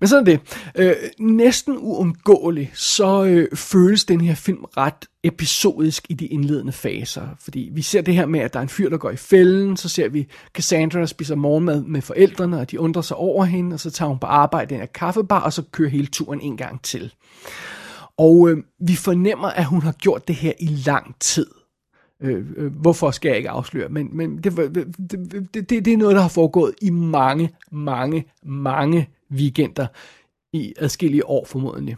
Men 0.00 0.08
sådan 0.08 0.26
er 0.26 0.36
det. 0.36 0.40
Øh, 0.76 0.94
næsten 1.18 1.76
uundgåeligt, 1.78 2.78
så 2.78 3.24
øh, 3.24 3.56
føles 3.56 4.04
den 4.04 4.20
her 4.20 4.34
film 4.34 4.64
ret 4.76 5.06
episodisk 5.22 6.06
i 6.08 6.14
de 6.14 6.26
indledende 6.26 6.72
faser. 6.72 7.28
Fordi 7.40 7.70
vi 7.72 7.82
ser 7.82 8.00
det 8.00 8.14
her 8.14 8.26
med, 8.26 8.40
at 8.40 8.52
der 8.52 8.58
er 8.58 8.62
en 8.62 8.68
fyr, 8.68 8.88
der 8.88 8.96
går 8.96 9.10
i 9.10 9.16
fælden, 9.16 9.76
så 9.76 9.88
ser 9.88 10.08
vi 10.08 10.26
Cassandra 10.54 11.06
spiser 11.06 11.34
morgenmad 11.34 11.82
med 11.82 12.02
forældrene, 12.02 12.60
og 12.60 12.70
de 12.70 12.80
undrer 12.80 13.02
sig 13.02 13.16
over 13.16 13.44
hende, 13.44 13.74
og 13.74 13.80
så 13.80 13.90
tager 13.90 14.08
hun 14.08 14.18
på 14.18 14.26
arbejde 14.26 14.74
i 14.74 14.78
en 14.78 14.86
kaffebar, 14.94 15.40
og 15.40 15.52
så 15.52 15.62
kører 15.72 15.90
hele 15.90 16.06
turen 16.06 16.40
en 16.40 16.56
gang 16.56 16.82
til. 16.82 17.12
Og 18.16 18.50
øh, 18.50 18.58
vi 18.80 18.94
fornemmer, 18.94 19.48
at 19.48 19.64
hun 19.64 19.82
har 19.82 19.92
gjort 19.92 20.28
det 20.28 20.36
her 20.36 20.52
i 20.60 20.66
lang 20.66 21.16
tid. 21.20 21.46
Øh, 22.22 22.46
øh, 22.56 22.72
hvorfor 22.72 23.10
skal 23.10 23.28
jeg 23.28 23.36
ikke 23.36 23.50
afsløre, 23.50 23.88
men, 23.88 24.08
men 24.12 24.36
det, 24.36 24.56
det, 24.56 25.70
det, 25.70 25.84
det 25.84 25.92
er 25.92 25.96
noget, 25.96 26.16
der 26.16 26.22
har 26.22 26.28
foregået 26.28 26.74
i 26.82 26.90
mange, 26.90 27.50
mange, 27.70 28.24
mange 28.42 29.08
weekender 29.32 29.86
i 30.52 30.74
adskillige 30.78 31.26
år 31.26 31.44
formodentlig. 31.44 31.96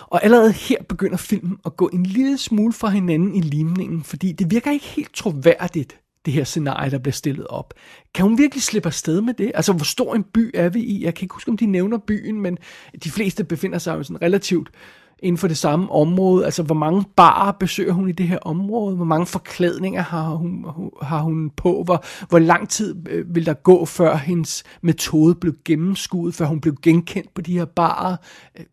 Og 0.00 0.24
allerede 0.24 0.52
her 0.52 0.82
begynder 0.88 1.16
filmen 1.16 1.58
at 1.66 1.76
gå 1.76 1.88
en 1.92 2.06
lille 2.06 2.38
smule 2.38 2.72
fra 2.72 2.88
hinanden 2.88 3.34
i 3.34 3.40
limningen, 3.40 4.02
fordi 4.02 4.32
det 4.32 4.50
virker 4.50 4.70
ikke 4.70 4.84
helt 4.84 5.14
troværdigt, 5.14 6.00
det 6.24 6.32
her 6.32 6.44
scenarie, 6.44 6.90
der 6.90 6.98
bliver 6.98 7.12
stillet 7.12 7.46
op. 7.46 7.74
Kan 8.14 8.22
hun 8.22 8.38
virkelig 8.38 8.62
slippe 8.62 8.86
afsted 8.86 9.20
med 9.20 9.34
det? 9.34 9.52
Altså, 9.54 9.72
hvor 9.72 9.84
stor 9.84 10.14
en 10.14 10.24
by 10.24 10.50
er 10.54 10.68
vi 10.68 10.80
i? 10.80 11.04
Jeg 11.04 11.14
kan 11.14 11.24
ikke 11.24 11.34
huske, 11.34 11.50
om 11.50 11.56
de 11.56 11.66
nævner 11.66 11.98
byen, 11.98 12.40
men 12.40 12.58
de 13.04 13.10
fleste 13.10 13.44
befinder 13.44 13.78
sig 13.78 13.96
jo 13.96 14.02
sådan 14.02 14.22
relativt 14.22 14.70
inden 15.18 15.38
for 15.38 15.48
det 15.48 15.56
samme 15.56 15.92
område? 15.92 16.44
Altså, 16.44 16.62
hvor 16.62 16.74
mange 16.74 17.04
barer 17.16 17.52
besøger 17.52 17.92
hun 17.92 18.08
i 18.08 18.12
det 18.12 18.28
her 18.28 18.38
område? 18.38 18.96
Hvor 18.96 19.04
mange 19.04 19.26
forklædninger 19.26 20.02
har 20.02 20.30
hun, 20.30 20.66
har 21.02 21.20
hun 21.20 21.50
på? 21.50 21.82
Hvor, 21.84 22.04
hvor 22.28 22.38
lang 22.38 22.68
tid 22.68 22.96
øh, 23.10 23.34
vil 23.34 23.46
der 23.46 23.54
gå, 23.54 23.84
før 23.84 24.16
hendes 24.16 24.64
metode 24.82 25.34
blev 25.34 25.54
gennemskuet, 25.64 26.34
før 26.34 26.46
hun 26.46 26.60
blev 26.60 26.74
genkendt 26.82 27.34
på 27.34 27.40
de 27.40 27.58
her 27.58 27.64
barer? 27.64 28.16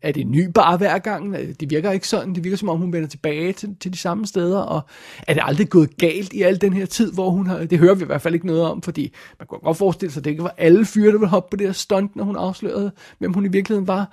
Er 0.02 0.12
det 0.12 0.20
en 0.20 0.30
ny 0.30 0.50
bar 0.54 0.76
hver 0.76 0.98
gang? 0.98 1.36
Det 1.60 1.70
virker 1.70 1.90
ikke 1.90 2.08
sådan. 2.08 2.34
Det 2.34 2.44
virker 2.44 2.56
som 2.56 2.68
om, 2.68 2.78
hun 2.78 2.92
vender 2.92 3.08
tilbage 3.08 3.52
til, 3.52 3.76
til 3.80 3.92
de 3.92 3.98
samme 3.98 4.26
steder. 4.26 4.58
Og 4.58 4.80
er 5.28 5.34
det 5.34 5.42
aldrig 5.46 5.68
gået 5.68 5.96
galt 5.96 6.32
i 6.32 6.42
al 6.42 6.60
den 6.60 6.72
her 6.72 6.86
tid, 6.86 7.12
hvor 7.12 7.30
hun 7.30 7.46
har... 7.46 7.58
Det 7.58 7.78
hører 7.78 7.94
vi 7.94 8.02
i 8.02 8.06
hvert 8.06 8.22
fald 8.22 8.34
ikke 8.34 8.46
noget 8.46 8.62
om, 8.62 8.82
fordi 8.82 9.14
man 9.38 9.46
kunne 9.46 9.58
godt 9.58 9.76
forestille 9.76 10.12
sig, 10.12 10.20
at 10.20 10.24
det 10.24 10.30
ikke 10.30 10.42
var 10.42 10.54
alle 10.58 10.84
fyre, 10.84 11.06
der 11.12 11.18
ville 11.18 11.28
hoppe 11.28 11.50
på 11.50 11.56
det 11.56 11.66
her 11.66 11.72
stunt, 11.72 12.16
når 12.16 12.24
hun 12.24 12.36
afslørede, 12.36 12.92
hvem 13.18 13.32
hun 13.32 13.44
i 13.44 13.48
virkeligheden 13.48 13.88
var. 13.88 14.12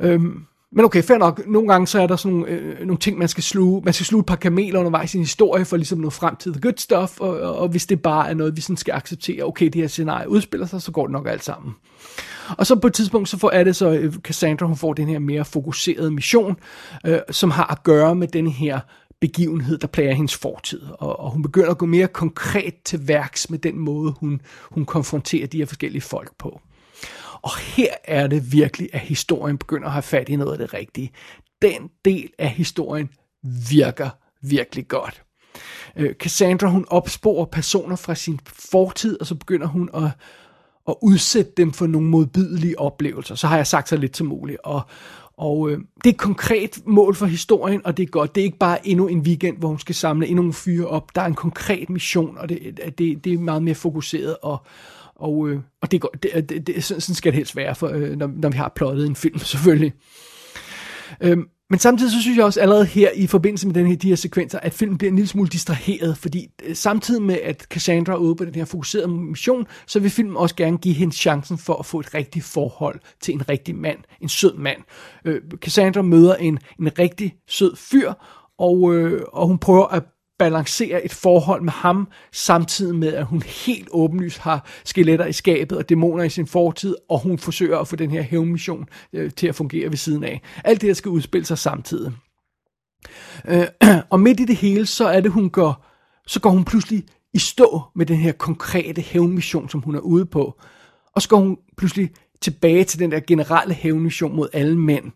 Øhm, 0.00 0.44
men 0.76 0.84
okay, 0.84 1.02
fair 1.02 1.18
nok. 1.18 1.46
Nogle 1.46 1.68
gange 1.68 1.86
så 1.86 2.00
er 2.00 2.06
der 2.06 2.16
sådan 2.16 2.38
nogle, 2.38 2.52
øh, 2.52 2.78
nogle 2.80 2.98
ting, 2.98 3.18
man 3.18 3.28
skal 3.28 3.42
sluge. 3.42 3.82
Man 3.84 3.94
skal 3.94 4.06
sluge 4.06 4.20
et 4.20 4.26
par 4.26 4.36
kameler 4.36 4.78
undervejs 4.78 5.14
i 5.14 5.16
en 5.16 5.22
historie, 5.22 5.64
for 5.64 5.76
ligesom 5.76 5.98
noget 5.98 6.12
frem 6.12 6.36
til 6.36 6.52
the 6.52 6.60
good 6.60 6.76
stuff. 6.76 7.20
Og, 7.20 7.40
og, 7.40 7.56
og 7.56 7.68
hvis 7.68 7.86
det 7.86 8.02
bare 8.02 8.30
er 8.30 8.34
noget, 8.34 8.56
vi 8.56 8.60
sådan 8.60 8.76
skal 8.76 8.94
acceptere, 8.94 9.44
okay, 9.44 9.66
det 9.66 9.74
her 9.74 9.88
scenarie 9.88 10.28
udspiller 10.28 10.66
sig, 10.66 10.82
så 10.82 10.92
går 10.92 11.06
det 11.06 11.12
nok 11.12 11.28
alt 11.28 11.44
sammen. 11.44 11.74
Og 12.58 12.66
så 12.66 12.76
på 12.76 12.86
et 12.86 12.94
tidspunkt, 12.94 13.28
så 13.28 13.38
får, 13.38 13.50
er 13.50 13.64
det 13.64 13.76
så, 13.76 13.90
øh, 13.90 14.14
Cassandra, 14.14 14.66
hun 14.66 14.76
får 14.76 14.92
den 14.92 15.08
her 15.08 15.18
mere 15.18 15.44
fokuserede 15.44 16.10
mission, 16.10 16.56
øh, 17.06 17.18
som 17.30 17.50
har 17.50 17.66
at 17.66 17.82
gøre 17.82 18.14
med 18.14 18.28
den 18.28 18.46
her 18.46 18.80
begivenhed, 19.20 19.78
der 19.78 19.86
plager 19.86 20.14
hendes 20.14 20.36
fortid. 20.36 20.82
Og, 20.98 21.20
og 21.20 21.30
hun 21.30 21.42
begynder 21.42 21.70
at 21.70 21.78
gå 21.78 21.86
mere 21.86 22.08
konkret 22.08 22.74
til 22.84 23.08
værks 23.08 23.50
med 23.50 23.58
den 23.58 23.78
måde, 23.78 24.14
hun, 24.20 24.40
hun 24.70 24.84
konfronterer 24.84 25.46
de 25.46 25.58
her 25.58 25.66
forskellige 25.66 26.02
folk 26.02 26.32
på. 26.38 26.60
Og 27.46 27.58
her 27.58 27.94
er 28.04 28.26
det 28.26 28.52
virkelig, 28.52 28.88
at 28.92 29.00
historien 29.00 29.58
begynder 29.58 29.86
at 29.86 29.92
have 29.92 30.02
fat 30.02 30.28
i 30.28 30.36
noget 30.36 30.52
af 30.52 30.58
det 30.58 30.74
rigtige. 30.74 31.10
Den 31.62 31.90
del 32.04 32.30
af 32.38 32.48
historien 32.48 33.10
virker 33.70 34.10
virkelig 34.42 34.88
godt. 34.88 35.22
Øh, 35.96 36.14
Cassandra, 36.14 36.68
hun 36.68 36.84
opsporer 36.88 37.44
personer 37.44 37.96
fra 37.96 38.14
sin 38.14 38.40
fortid, 38.46 39.20
og 39.20 39.26
så 39.26 39.34
begynder 39.34 39.66
hun 39.66 39.90
at, 39.94 40.10
at 40.88 40.94
udsætte 41.02 41.52
dem 41.56 41.72
for 41.72 41.86
nogle 41.86 42.08
modbydelige 42.08 42.78
oplevelser. 42.78 43.34
Så 43.34 43.46
har 43.46 43.56
jeg 43.56 43.66
sagt 43.66 43.88
så 43.88 43.96
lidt 43.96 44.16
som 44.16 44.26
muligt. 44.26 44.58
Og, 44.64 44.80
og 45.36 45.70
øh, 45.70 45.78
det 45.78 46.06
er 46.06 46.14
et 46.14 46.18
konkret 46.18 46.86
mål 46.86 47.14
for 47.14 47.26
historien, 47.26 47.86
og 47.86 47.96
det 47.96 48.02
er 48.02 48.06
godt. 48.06 48.34
Det 48.34 48.40
er 48.40 48.44
ikke 48.44 48.58
bare 48.58 48.88
endnu 48.88 49.06
en 49.06 49.20
weekend, 49.20 49.58
hvor 49.58 49.68
hun 49.68 49.78
skal 49.78 49.94
samle 49.94 50.26
endnu 50.26 50.42
nogle 50.42 50.54
fyre 50.54 50.86
op. 50.86 51.14
Der 51.14 51.22
er 51.22 51.26
en 51.26 51.34
konkret 51.34 51.90
mission, 51.90 52.38
og 52.38 52.48
det, 52.48 52.80
det, 52.98 53.24
det 53.24 53.32
er 53.32 53.38
meget 53.38 53.62
mere 53.62 53.74
fokuseret 53.74 54.36
og, 54.42 54.58
og, 55.16 55.48
øh, 55.48 55.60
og 55.82 55.90
det, 55.90 56.04
øh, 56.24 56.42
det, 56.42 56.48
det, 56.48 56.66
det, 56.66 56.84
sådan 56.84 57.00
skal 57.00 57.32
det 57.32 57.36
helst 57.36 57.56
være, 57.56 57.74
for, 57.74 57.88
øh, 57.88 58.16
når, 58.16 58.26
når 58.26 58.48
vi 58.48 58.56
har 58.56 58.72
plottet 58.76 59.06
en 59.06 59.16
film, 59.16 59.38
selvfølgelig. 59.54 59.92
Øhm, 61.20 61.48
men 61.70 61.78
samtidig 61.78 62.12
så 62.12 62.20
synes 62.22 62.36
jeg 62.36 62.44
også 62.44 62.60
allerede 62.60 62.86
her 62.86 63.10
i 63.14 63.26
forbindelse 63.26 63.66
med 63.66 63.74
den 63.74 63.86
her, 63.86 63.96
de 63.96 64.08
her 64.08 64.16
sekvenser, 64.16 64.58
at 64.58 64.74
filmen 64.74 64.98
bliver 64.98 65.10
en 65.10 65.16
lille 65.16 65.28
smule 65.28 65.48
distraheret, 65.48 66.18
fordi 66.18 66.48
øh, 66.64 66.76
samtidig 66.76 67.22
med 67.22 67.38
at 67.42 67.62
Cassandra 67.62 68.12
er 68.12 68.16
ude 68.16 68.34
på 68.34 68.44
den 68.44 68.54
her 68.54 68.64
fokuserede 68.64 69.08
mission, 69.08 69.66
så 69.86 70.00
vil 70.00 70.10
filmen 70.10 70.36
også 70.36 70.54
gerne 70.54 70.78
give 70.78 70.94
hende 70.94 71.14
chancen 71.14 71.58
for 71.58 71.74
at 71.74 71.86
få 71.86 72.00
et 72.00 72.14
rigtigt 72.14 72.44
forhold 72.44 73.00
til 73.20 73.34
en 73.34 73.48
rigtig 73.48 73.74
mand, 73.76 73.98
en 74.20 74.28
sød 74.28 74.54
mand. 74.56 74.78
Øh, 75.24 75.40
Cassandra 75.56 76.02
møder 76.02 76.34
en, 76.34 76.58
en 76.80 76.98
rigtig 76.98 77.34
sød 77.48 77.76
fyr, 77.76 78.12
og, 78.58 78.94
øh, 78.94 79.22
og 79.32 79.46
hun 79.46 79.58
prøver 79.58 79.86
at 79.86 80.02
balancere 80.38 81.04
et 81.04 81.12
forhold 81.12 81.62
med 81.62 81.72
ham, 81.72 82.08
samtidig 82.32 82.94
med, 82.94 83.14
at 83.14 83.26
hun 83.26 83.42
helt 83.42 83.88
åbenlyst 83.90 84.38
har 84.38 84.66
skeletter 84.84 85.26
i 85.26 85.32
skabet 85.32 85.78
og 85.78 85.88
dæmoner 85.88 86.24
i 86.24 86.28
sin 86.28 86.46
fortid, 86.46 86.96
og 87.08 87.20
hun 87.20 87.38
forsøger 87.38 87.78
at 87.78 87.88
få 87.88 87.96
den 87.96 88.10
her 88.10 88.22
hævnmission 88.22 88.88
øh, 89.12 89.30
til 89.30 89.46
at 89.46 89.54
fungere 89.54 89.90
ved 89.90 89.96
siden 89.96 90.24
af. 90.24 90.42
Alt 90.64 90.80
det 90.80 90.88
her 90.88 90.94
skal 90.94 91.08
udspille 91.08 91.46
sig 91.46 91.58
samtidig. 91.58 92.12
Øh, 93.48 93.66
og 94.10 94.20
midt 94.20 94.40
i 94.40 94.44
det 94.44 94.56
hele, 94.56 94.86
så 94.86 95.08
er 95.08 95.20
det, 95.20 95.30
hun 95.30 95.50
går, 95.50 95.86
så 96.26 96.40
går 96.40 96.50
hun 96.50 96.64
pludselig 96.64 97.04
i 97.34 97.38
stå 97.38 97.82
med 97.94 98.06
den 98.06 98.16
her 98.16 98.32
konkrete 98.32 99.02
hævnmission, 99.02 99.68
som 99.68 99.80
hun 99.80 99.94
er 99.94 100.00
ude 100.00 100.26
på. 100.26 100.60
Og 101.14 101.22
så 101.22 101.28
går 101.28 101.36
hun 101.36 101.58
pludselig 101.76 102.10
tilbage 102.40 102.84
til 102.84 102.98
den 102.98 103.12
der 103.12 103.20
generelle 103.20 103.74
hævnmission 103.74 104.36
mod 104.36 104.48
alle 104.52 104.78
mænd. 104.78 105.12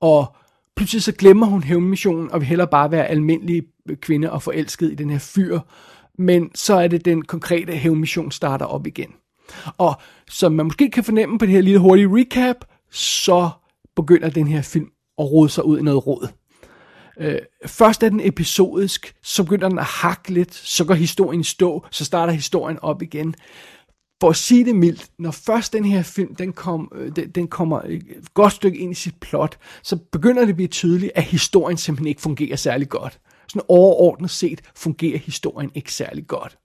Og 0.00 0.36
pludselig 0.76 1.02
så 1.02 1.12
glemmer 1.12 1.46
hun 1.46 1.62
hævnmissionen, 1.62 2.30
og 2.30 2.40
vil 2.40 2.48
hellere 2.48 2.68
bare 2.68 2.90
være 2.90 3.06
almindelig 3.06 3.62
kvinde 3.96 4.32
og 4.32 4.42
forelsket 4.42 4.92
i 4.92 4.94
den 4.94 5.10
her 5.10 5.18
fyr. 5.18 5.60
Men 6.18 6.50
så 6.54 6.74
er 6.74 6.88
det 6.88 7.04
den 7.04 7.22
konkrete 7.22 7.72
hævnmission 7.72 8.30
starter 8.30 8.66
op 8.66 8.86
igen. 8.86 9.12
Og 9.78 9.94
som 10.30 10.52
man 10.52 10.66
måske 10.66 10.90
kan 10.90 11.04
fornemme 11.04 11.38
på 11.38 11.46
det 11.46 11.54
her 11.54 11.60
lille 11.60 11.78
hurtige 11.78 12.08
recap, 12.08 12.56
så 12.90 13.50
begynder 13.96 14.30
den 14.30 14.48
her 14.48 14.62
film 14.62 14.88
at 15.18 15.30
rode 15.30 15.48
sig 15.48 15.64
ud 15.64 15.78
i 15.78 15.82
noget 15.82 16.06
råd. 16.06 16.28
Øh, 17.20 17.38
først 17.66 18.02
er 18.02 18.08
den 18.08 18.20
episodisk, 18.24 19.14
så 19.22 19.44
begynder 19.44 19.68
den 19.68 19.78
at 19.78 19.84
hakke 19.84 20.32
lidt, 20.32 20.54
så 20.54 20.84
går 20.84 20.94
historien 20.94 21.40
i 21.40 21.44
stå, 21.44 21.86
så 21.90 22.04
starter 22.04 22.32
historien 22.32 22.78
op 22.82 23.02
igen 23.02 23.34
for 24.20 24.30
at 24.30 24.36
sige 24.36 24.64
det 24.64 24.76
mildt, 24.76 25.10
når 25.18 25.30
først 25.30 25.72
den 25.72 25.84
her 25.84 26.02
film, 26.02 26.34
den, 26.34 26.52
kom, 26.52 26.92
øh, 26.94 27.16
den, 27.16 27.30
den 27.30 27.48
kommer 27.48 27.80
et 27.80 28.04
godt 28.34 28.52
stykke 28.52 28.78
ind 28.78 28.92
i 28.92 28.94
sit 28.94 29.14
plot, 29.20 29.58
så 29.82 29.96
begynder 30.12 30.42
det 30.42 30.48
at 30.48 30.54
blive 30.54 30.68
tydeligt, 30.68 31.12
at 31.14 31.22
historien 31.22 31.76
simpelthen 31.76 32.06
ikke 32.08 32.20
fungerer 32.20 32.56
særlig 32.56 32.88
godt. 32.88 33.20
Sådan 33.52 33.66
overordnet 33.68 34.30
set 34.30 34.60
fungerer 34.76 35.18
historien 35.18 35.70
ikke 35.74 35.92
særlig 35.92 36.26
godt. 36.26 36.58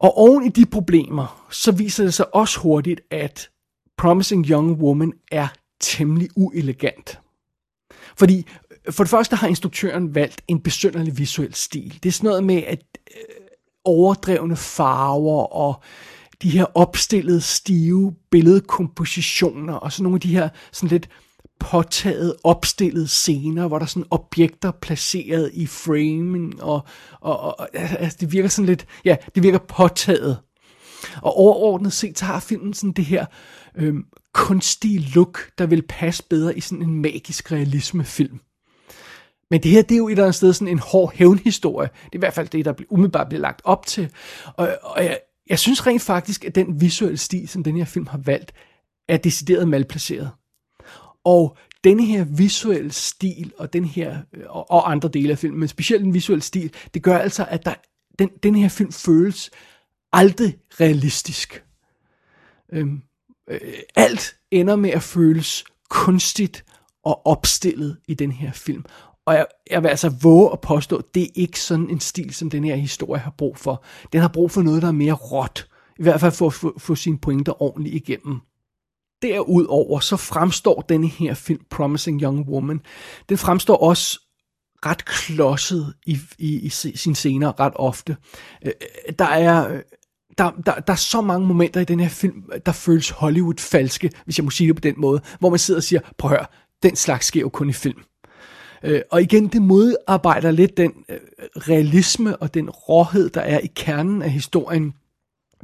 Og 0.00 0.18
oven 0.18 0.46
i 0.46 0.48
de 0.48 0.66
problemer, 0.66 1.46
så 1.50 1.72
viser 1.72 2.04
det 2.04 2.14
sig 2.14 2.34
også 2.34 2.60
hurtigt, 2.60 3.00
at 3.10 3.50
Promising 3.98 4.46
Young 4.46 4.80
Woman 4.80 5.12
er 5.32 5.48
temmelig 5.80 6.28
uelegant. 6.36 7.20
Fordi 8.16 8.46
øh, 8.86 8.92
for 8.92 9.04
det 9.04 9.10
første 9.10 9.36
har 9.36 9.48
instruktøren 9.48 10.14
valgt 10.14 10.42
en 10.48 10.60
besynderlig 10.60 11.18
visuel 11.18 11.54
stil. 11.54 11.98
Det 12.02 12.08
er 12.08 12.12
sådan 12.12 12.28
noget 12.28 12.44
med, 12.44 12.62
at 12.62 12.82
øh, 13.16 13.46
overdrevne 13.84 14.56
farver 14.56 15.44
og 15.44 15.82
de 16.42 16.50
her 16.50 16.66
opstillede 16.74 17.40
stive 17.40 18.14
billedkompositioner 18.30 19.74
og 19.74 19.92
sådan 19.92 20.02
nogle 20.02 20.16
af 20.16 20.20
de 20.20 20.34
her 20.34 20.48
sådan 20.72 20.88
lidt 20.88 21.08
påtaget, 21.60 22.36
opstillede 22.44 23.08
scener, 23.08 23.68
hvor 23.68 23.78
der 23.78 23.84
er 23.84 23.88
sådan 23.88 24.06
objekter 24.10 24.70
placeret 24.70 25.50
i 25.54 25.66
framing, 25.66 26.62
og, 26.62 26.80
og, 27.20 27.40
og 27.40 27.68
altså, 27.74 27.96
altså, 27.96 28.18
det 28.20 28.32
virker 28.32 28.48
sådan 28.48 28.66
lidt, 28.66 28.86
ja, 29.04 29.16
det 29.34 29.42
virker 29.42 29.58
påtaget. 29.58 30.38
Og 31.22 31.36
overordnet 31.36 31.92
set, 31.92 32.18
så 32.18 32.24
har 32.24 32.40
filmen 32.40 32.74
sådan 32.74 32.92
det 32.92 33.04
her 33.04 33.26
øhm, 33.76 34.04
kunstige 34.32 34.98
look, 35.14 35.50
der 35.58 35.66
vil 35.66 35.82
passe 35.82 36.22
bedre 36.30 36.56
i 36.56 36.60
sådan 36.60 36.82
en 36.82 37.02
magisk 37.02 37.52
realisme-film. 37.52 38.40
Men 39.50 39.62
det 39.62 39.70
her, 39.70 39.82
det 39.82 39.94
er 39.94 39.98
jo 39.98 40.08
et 40.08 40.12
eller 40.12 40.24
andet 40.24 40.34
sted 40.34 40.52
sådan 40.52 40.68
en 40.68 40.78
hård 40.78 41.12
hævnhistorie. 41.14 41.88
Det 42.04 42.12
er 42.12 42.16
i 42.16 42.18
hvert 42.18 42.34
fald 42.34 42.48
det, 42.48 42.64
der 42.64 42.74
umiddelbart 42.88 43.28
bliver 43.28 43.40
lagt 43.40 43.60
op 43.64 43.86
til. 43.86 44.10
Og, 44.46 44.68
og 44.82 45.04
jeg, 45.04 45.18
jeg 45.50 45.58
synes 45.58 45.86
rent 45.86 46.02
faktisk, 46.02 46.44
at 46.44 46.54
den 46.54 46.80
visuelle 46.80 47.18
stil, 47.18 47.48
som 47.48 47.64
den 47.64 47.76
her 47.76 47.84
film 47.84 48.06
har 48.06 48.18
valgt, 48.18 48.52
er 49.08 49.16
decideret 49.16 49.68
malplaceret. 49.68 50.30
Og 51.24 51.56
denne 51.84 52.04
her 52.04 52.24
visuelle 52.24 52.92
stil, 52.92 53.52
og 53.58 53.72
den 53.72 53.84
her, 53.84 54.18
øh, 54.32 54.42
og, 54.48 54.70
og 54.70 54.90
andre 54.90 55.08
dele 55.08 55.30
af 55.30 55.38
filmen, 55.38 55.60
men 55.60 55.68
specielt 55.68 56.04
den 56.04 56.14
visuelle 56.14 56.42
stil, 56.42 56.72
det 56.94 57.02
gør 57.02 57.18
altså, 57.18 57.46
at 57.50 57.64
der, 57.64 57.74
den, 58.18 58.28
den 58.42 58.54
her 58.54 58.68
film 58.68 58.92
føles 58.92 59.50
aldrig 60.12 60.56
realistisk. 60.80 61.64
Øhm, 62.72 63.02
øh, 63.48 63.60
alt 63.96 64.36
ender 64.50 64.76
med 64.76 64.90
at 64.90 65.02
føles 65.02 65.64
kunstigt 65.90 66.64
og 67.04 67.26
opstillet 67.26 67.98
i 68.08 68.14
den 68.14 68.32
her 68.32 68.52
film. 68.52 68.84
Og 69.26 69.34
jeg, 69.34 69.46
jeg 69.70 69.82
vil 69.82 69.88
altså 69.88 70.08
våge 70.22 70.52
at 70.52 70.60
påstå, 70.60 70.96
at 70.96 71.14
det 71.14 71.22
er 71.22 71.30
ikke 71.34 71.60
sådan 71.60 71.90
en 71.90 72.00
stil, 72.00 72.34
som 72.34 72.50
den 72.50 72.64
her 72.64 72.76
historie 72.76 73.20
har 73.20 73.34
brug 73.38 73.56
for. 73.56 73.84
Den 74.12 74.20
har 74.20 74.28
brug 74.28 74.50
for 74.50 74.62
noget, 74.62 74.82
der 74.82 74.88
er 74.88 74.92
mere 74.92 75.12
råt. 75.12 75.68
I 75.98 76.02
hvert 76.02 76.20
fald 76.20 76.32
for 76.32 76.46
at 76.46 76.52
få, 76.52 76.78
få 76.78 76.94
sine 76.94 77.18
pointer 77.18 77.62
ordentligt 77.62 77.94
igennem. 77.94 78.40
Derudover 79.24 80.00
så 80.00 80.16
fremstår 80.16 80.80
denne 80.80 81.06
her 81.06 81.34
film, 81.34 81.60
Promising 81.70 82.22
Young 82.22 82.48
Woman, 82.48 82.80
den 83.28 83.38
fremstår 83.38 83.76
også 83.76 84.20
ret 84.86 85.04
klodset 85.04 85.94
i, 86.06 86.18
i, 86.38 86.60
i 86.60 86.68
sine 86.68 87.16
scener 87.16 87.60
ret 87.60 87.72
ofte. 87.76 88.16
Øh, 88.64 88.72
øh, 89.08 89.14
der 89.18 89.24
er 89.24 89.74
øh, 89.74 89.80
der, 90.38 90.50
der, 90.66 90.74
der 90.74 90.92
er 90.92 90.96
så 90.96 91.20
mange 91.20 91.46
momenter 91.46 91.80
i 91.80 91.84
den 91.84 92.00
her 92.00 92.08
film, 92.08 92.44
der 92.66 92.72
føles 92.72 93.10
Hollywood-falske, 93.10 94.10
hvis 94.24 94.38
jeg 94.38 94.44
må 94.44 94.50
sige 94.50 94.68
det 94.68 94.76
på 94.76 94.80
den 94.80 94.94
måde, 94.96 95.20
hvor 95.38 95.50
man 95.50 95.58
sidder 95.58 95.78
og 95.78 95.84
siger, 95.84 96.00
prøv 96.18 96.30
at 96.30 96.36
høre, 96.36 96.46
den 96.82 96.96
slags 96.96 97.26
sker 97.26 97.40
jo 97.40 97.48
kun 97.48 97.68
i 97.68 97.72
film. 97.72 98.02
Øh, 98.82 99.00
og 99.10 99.22
igen, 99.22 99.48
det 99.48 99.62
modarbejder 99.62 100.50
lidt 100.50 100.76
den 100.76 100.92
øh, 101.08 101.18
realisme 101.56 102.36
og 102.36 102.54
den 102.54 102.70
råhed, 102.70 103.30
der 103.30 103.40
er 103.40 103.58
i 103.58 103.70
kernen 103.76 104.22
af 104.22 104.30
historien, 104.30 104.94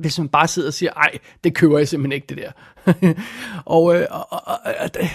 hvis 0.00 0.18
man 0.18 0.28
bare 0.28 0.48
sidder 0.48 0.68
og 0.68 0.74
siger, 0.74 0.92
ej, 0.92 1.18
det 1.44 1.54
køber 1.54 1.78
jeg 1.78 1.88
simpelthen 1.88 2.12
ikke, 2.12 2.26
det 2.26 2.38
der. 2.38 2.52
og, 3.76 3.96
øh, 3.96 4.06
og, 4.10 4.26
og, 4.30 4.58
og 4.80 4.94
der, 4.94 5.08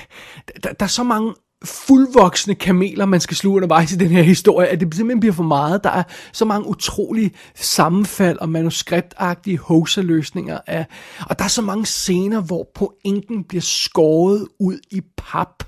der, 0.63 0.74
der 0.74 0.86
er 0.86 0.89
så 0.89 1.04
mange 1.04 1.34
fuldvoksne 1.65 2.56
kameler, 2.56 3.06
man 3.06 3.20
skal 3.20 3.38
sluge 3.38 3.56
undervejs 3.56 3.92
i 3.92 3.96
den 3.96 4.08
her 4.08 4.24
historie, 4.24 4.68
at 4.68 4.80
det 4.80 4.96
simpelthen 4.96 5.20
bliver 5.20 5.34
for 5.34 5.44
meget. 5.44 5.84
Der 5.84 5.89
er 5.89 6.04
så 6.34 6.46
mange 6.46 6.68
utrolige 6.68 7.32
sammenfald 7.56 8.38
og 8.38 8.50
manuskriptagtige 8.50 9.58
hoserløsninger 9.58 10.60
af, 10.68 10.86
og 11.30 11.39
der 11.39 11.46
er 11.46 11.50
så 11.50 11.62
mange 11.62 11.86
scener, 11.86 12.42
hvor 12.42 12.68
pointen 12.75 13.44
bliver 13.44 13.62
skåret 13.62 14.48
ud 14.60 14.80
i 14.92 15.01
pap, 15.18 15.63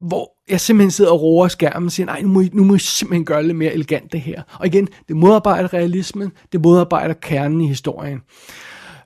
hvor 0.00 0.33
jeg 0.48 0.60
simpelthen 0.60 0.90
sidder 0.90 1.10
og 1.10 1.22
roer 1.22 1.48
skærmen 1.48 1.86
og 1.86 1.92
siger, 1.92 2.06
nej, 2.06 2.20
nu 2.20 2.28
må, 2.28 2.40
I, 2.40 2.50
nu 2.52 2.64
må 2.64 2.74
I 2.74 2.78
simpelthen 2.78 3.24
gøre 3.24 3.42
det 3.42 3.56
mere 3.56 3.72
elegant 3.72 4.12
det 4.12 4.20
her. 4.20 4.42
Og 4.60 4.66
igen, 4.66 4.88
det 5.08 5.16
modarbejder 5.16 5.74
realismen, 5.74 6.32
det 6.52 6.60
modarbejder 6.60 7.14
kernen 7.14 7.60
i 7.60 7.66
historien. 7.66 8.20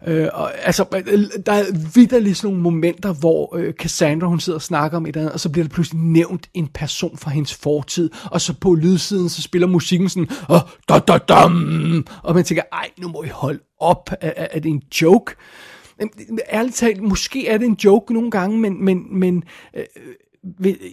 Øh, 0.06 0.28
og, 0.32 0.66
altså, 0.66 0.84
der 1.46 1.52
er 1.52 1.64
vidderligt 1.94 2.36
sådan 2.36 2.48
nogle 2.48 2.62
momenter, 2.62 3.12
hvor 3.12 3.56
øh, 3.56 3.72
Cassandra, 3.72 4.26
hun 4.26 4.40
sidder 4.40 4.56
og 4.56 4.62
snakker 4.62 4.96
om 4.96 5.06
et 5.06 5.08
eller 5.08 5.20
andet, 5.20 5.32
og 5.32 5.40
så 5.40 5.48
bliver 5.48 5.66
der 5.66 5.74
pludselig 5.74 6.00
nævnt 6.00 6.48
en 6.54 6.66
person 6.66 7.18
fra 7.18 7.30
hendes 7.30 7.54
fortid, 7.54 8.10
og 8.24 8.40
så 8.40 8.54
på 8.60 8.74
lydsiden, 8.74 9.28
så 9.28 9.42
spiller 9.42 9.68
musikken 9.68 10.08
sådan, 10.08 10.28
oh, 10.48 10.60
da, 10.88 10.98
da, 10.98 11.18
dam, 11.18 12.06
og 12.22 12.34
man 12.34 12.44
tænker, 12.44 12.62
ej, 12.72 12.90
nu 12.98 13.08
må 13.08 13.22
I 13.22 13.28
holde 13.28 13.60
op, 13.80 14.10
er, 14.20 14.32
er 14.36 14.60
det 14.60 14.70
en 14.70 14.82
joke? 15.02 15.34
Ærligt 16.52 16.76
talt, 16.76 17.02
måske 17.02 17.48
er 17.48 17.58
det 17.58 17.66
en 17.66 17.78
joke 17.84 18.14
nogle 18.14 18.30
gange, 18.30 18.58
men, 18.58 18.84
men, 18.84 19.18
men 19.18 19.42
øh, 19.76 19.84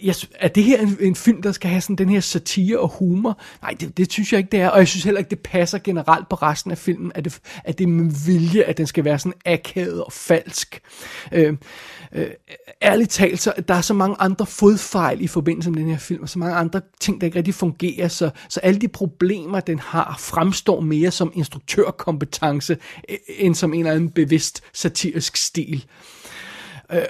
jeg, 0.02 0.14
er 0.34 0.48
det 0.48 0.64
her 0.64 0.80
en, 0.80 0.96
en 1.00 1.14
film, 1.14 1.42
der 1.42 1.52
skal 1.52 1.70
have 1.70 1.80
sådan 1.80 1.96
den 1.96 2.08
her 2.08 2.20
satire 2.20 2.78
og 2.78 2.88
humor? 2.88 3.40
Nej, 3.62 3.70
det, 3.80 3.96
det 3.96 4.12
synes 4.12 4.32
jeg 4.32 4.38
ikke, 4.38 4.50
det 4.52 4.60
er. 4.60 4.68
Og 4.68 4.78
jeg 4.78 4.88
synes 4.88 5.04
heller 5.04 5.18
ikke, 5.18 5.30
det 5.30 5.40
passer 5.40 5.78
generelt 5.78 6.28
på 6.28 6.36
resten 6.36 6.70
af 6.70 6.78
filmen, 6.78 7.12
at 7.14 7.24
det, 7.24 7.40
at 7.64 7.78
det 7.78 7.84
er 7.84 7.88
med 7.88 8.26
vilje, 8.26 8.62
at 8.62 8.78
den 8.78 8.86
skal 8.86 9.04
være 9.04 9.18
sådan 9.18 9.38
akavet 9.44 10.04
og 10.04 10.12
falsk. 10.12 10.80
Øh, 11.32 11.56
øh, 12.12 12.26
ærligt 12.82 13.10
talt, 13.10 13.40
så 13.40 13.52
der 13.68 13.74
er 13.74 13.80
så 13.80 13.94
mange 13.94 14.16
andre 14.18 14.46
fodfejl 14.46 15.20
i 15.20 15.26
forbindelse 15.26 15.70
med 15.70 15.80
den 15.80 15.90
her 15.90 15.98
film, 15.98 16.22
og 16.22 16.28
så 16.28 16.38
mange 16.38 16.54
andre 16.54 16.80
ting, 17.00 17.20
der 17.20 17.24
ikke 17.24 17.38
rigtig 17.38 17.54
fungerer, 17.54 18.08
så, 18.08 18.30
så 18.48 18.60
alle 18.60 18.80
de 18.80 18.88
problemer, 18.88 19.60
den 19.60 19.78
har, 19.78 20.16
fremstår 20.18 20.80
mere 20.80 21.10
som 21.10 21.32
instruktørkompetence, 21.34 22.76
øh, 23.08 23.16
end 23.28 23.54
som 23.54 23.74
en 23.74 23.80
eller 23.80 23.92
anden 23.92 24.10
bevidst 24.10 24.62
satirisk 24.72 25.36
stil. 25.36 25.84
Øh, 26.92 27.02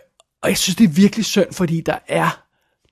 og 0.47 0.51
jeg 0.51 0.59
synes, 0.59 0.77
det 0.77 0.85
er 0.85 0.89
virkelig 0.89 1.25
synd, 1.25 1.53
fordi 1.53 1.81
der 1.81 1.99
er, 2.09 2.45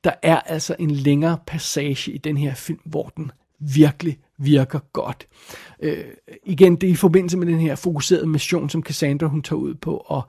der 0.05 0.13
er 0.23 0.41
altså 0.41 0.77
en 0.79 0.91
længere 0.91 1.39
passage 1.47 2.13
i 2.13 2.19
den 2.19 2.37
her 2.37 2.55
film, 2.55 2.81
hvor 2.85 3.13
den 3.17 3.31
virkelig 3.61 4.19
virker 4.39 4.79
godt. 4.93 5.27
Øh, 5.83 6.05
igen, 6.47 6.77
det 6.77 6.87
er 6.87 6.93
i 6.93 6.97
forbindelse 6.97 7.37
med 7.37 7.47
den 7.47 7.61
her 7.61 7.75
fokuserede 7.75 8.27
mission, 8.27 8.71
som 8.71 8.83
Cassandra 8.83 9.27
hun 9.27 9.43
tager 9.43 9.61
ud 9.61 9.75
på, 9.75 9.97
og 10.07 10.23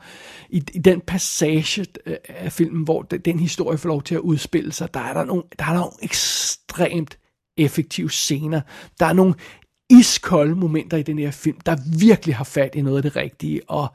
i, 0.50 0.64
i 0.74 0.80
den 0.80 1.02
passage 1.02 1.86
øh, 2.06 2.16
af 2.30 2.52
filmen, 2.52 2.84
hvor 2.84 3.02
den, 3.02 3.20
den 3.20 3.40
historie 3.40 3.78
får 3.78 3.90
lov 3.90 4.04
til 4.04 4.16
at 4.16 4.22
udspille 4.22 4.72
sig, 4.72 4.94
der 4.94 5.00
er 5.00 5.14
der 5.14 5.24
nogle, 5.24 5.44
der 5.60 5.66
er 5.66 5.70
der 5.70 5.80
nogle 5.80 5.94
ekstremt 6.02 7.18
effektive 7.58 8.10
scener. 8.10 8.62
Der 9.00 9.06
er 9.06 9.14
nogle 9.14 9.34
iskolde 9.90 10.56
momenter 10.56 10.98
i 10.98 11.04
den 11.04 11.20
her 11.20 11.32
film, 11.32 11.58
der 11.66 11.78
virkelig 12.00 12.36
har 12.36 12.44
fat 12.44 12.76
i 12.76 12.82
noget 12.82 12.98
af 12.98 13.04
det 13.04 13.16
rigtige, 13.16 13.70
og 13.70 13.88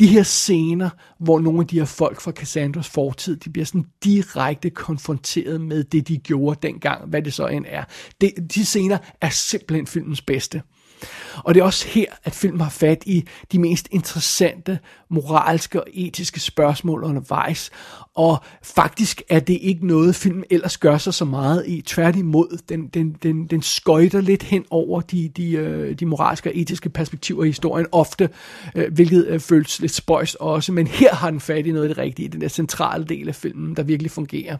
de 0.00 0.06
her 0.06 0.22
scener, 0.22 0.90
hvor 1.18 1.40
nogle 1.40 1.60
af 1.60 1.66
de 1.66 1.78
her 1.78 1.84
folk 1.84 2.20
fra 2.20 2.32
Cassandras 2.32 2.88
fortid, 2.88 3.36
de 3.36 3.50
bliver 3.50 3.64
sådan 3.64 3.86
direkte 4.04 4.70
konfronteret 4.70 5.60
med 5.60 5.84
det, 5.84 6.08
de 6.08 6.18
gjorde 6.18 6.58
dengang, 6.62 7.08
hvad 7.08 7.22
det 7.22 7.32
så 7.32 7.46
end 7.46 7.64
er. 7.68 7.84
De, 8.20 8.32
de 8.54 8.64
scener 8.64 8.98
er 9.20 9.30
simpelthen 9.30 9.86
filmens 9.86 10.22
bedste. 10.22 10.62
Og 11.36 11.54
det 11.54 11.60
er 11.60 11.64
også 11.64 11.88
her, 11.88 12.06
at 12.24 12.32
filmen 12.32 12.60
har 12.60 12.70
fat 12.70 13.02
i 13.06 13.24
de 13.52 13.58
mest 13.58 13.88
interessante 13.90 14.78
moralske 15.08 15.80
og 15.80 15.86
etiske 15.92 16.40
spørgsmål 16.40 17.04
undervejs. 17.04 17.70
Og 18.14 18.38
faktisk 18.62 19.22
er 19.28 19.40
det 19.40 19.58
ikke 19.62 19.86
noget, 19.86 20.14
filmen 20.14 20.44
ellers 20.50 20.78
gør 20.78 20.98
sig 20.98 21.14
så 21.14 21.24
meget 21.24 21.66
i. 21.66 21.82
Tværtimod, 21.82 22.58
den, 22.68 22.86
den, 22.86 23.16
den, 23.22 23.46
den 23.46 23.62
skøjter 23.62 24.20
lidt 24.20 24.42
hen 24.42 24.64
over 24.70 25.00
de, 25.00 25.28
de, 25.28 25.52
øh, 25.52 25.98
de 25.98 26.06
moralske 26.06 26.50
og 26.50 26.56
etiske 26.56 26.88
perspektiver 26.88 27.44
i 27.44 27.46
historien, 27.46 27.86
ofte, 27.92 28.28
øh, 28.74 28.92
hvilket 28.92 29.26
øh, 29.26 29.40
føles 29.40 29.80
lidt 29.80 29.94
spøjs 29.94 30.34
også. 30.34 30.72
Men 30.72 30.86
her 30.86 31.14
har 31.14 31.30
den 31.30 31.40
fat 31.40 31.66
i 31.66 31.72
noget 31.72 31.88
af 31.88 31.94
det 31.94 31.98
rigtige, 31.98 32.28
den 32.28 32.40
der 32.40 32.48
centrale 32.48 33.04
del 33.04 33.28
af 33.28 33.34
filmen, 33.34 33.76
der 33.76 33.82
virkelig 33.82 34.10
fungerer. 34.10 34.56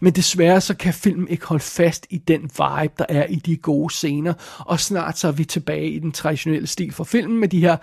Men 0.00 0.12
desværre 0.12 0.60
så 0.60 0.74
kan 0.74 0.94
filmen 0.94 1.28
ikke 1.28 1.46
holde 1.46 1.64
fast 1.64 2.06
i 2.10 2.18
den 2.18 2.42
vibe, 2.42 2.92
der 2.98 3.06
er 3.08 3.26
i 3.26 3.36
de 3.36 3.56
gode 3.56 3.94
scener, 3.94 4.32
og 4.58 4.80
snart 4.80 5.18
så 5.18 5.28
er 5.28 5.32
vi 5.32 5.44
tilbage 5.44 5.65
i 5.74 5.98
den 5.98 6.12
traditionelle 6.12 6.66
stil 6.66 6.92
for 6.92 7.04
filmen 7.04 7.40
med 7.40 7.48
de 7.48 7.60
her 7.60 7.76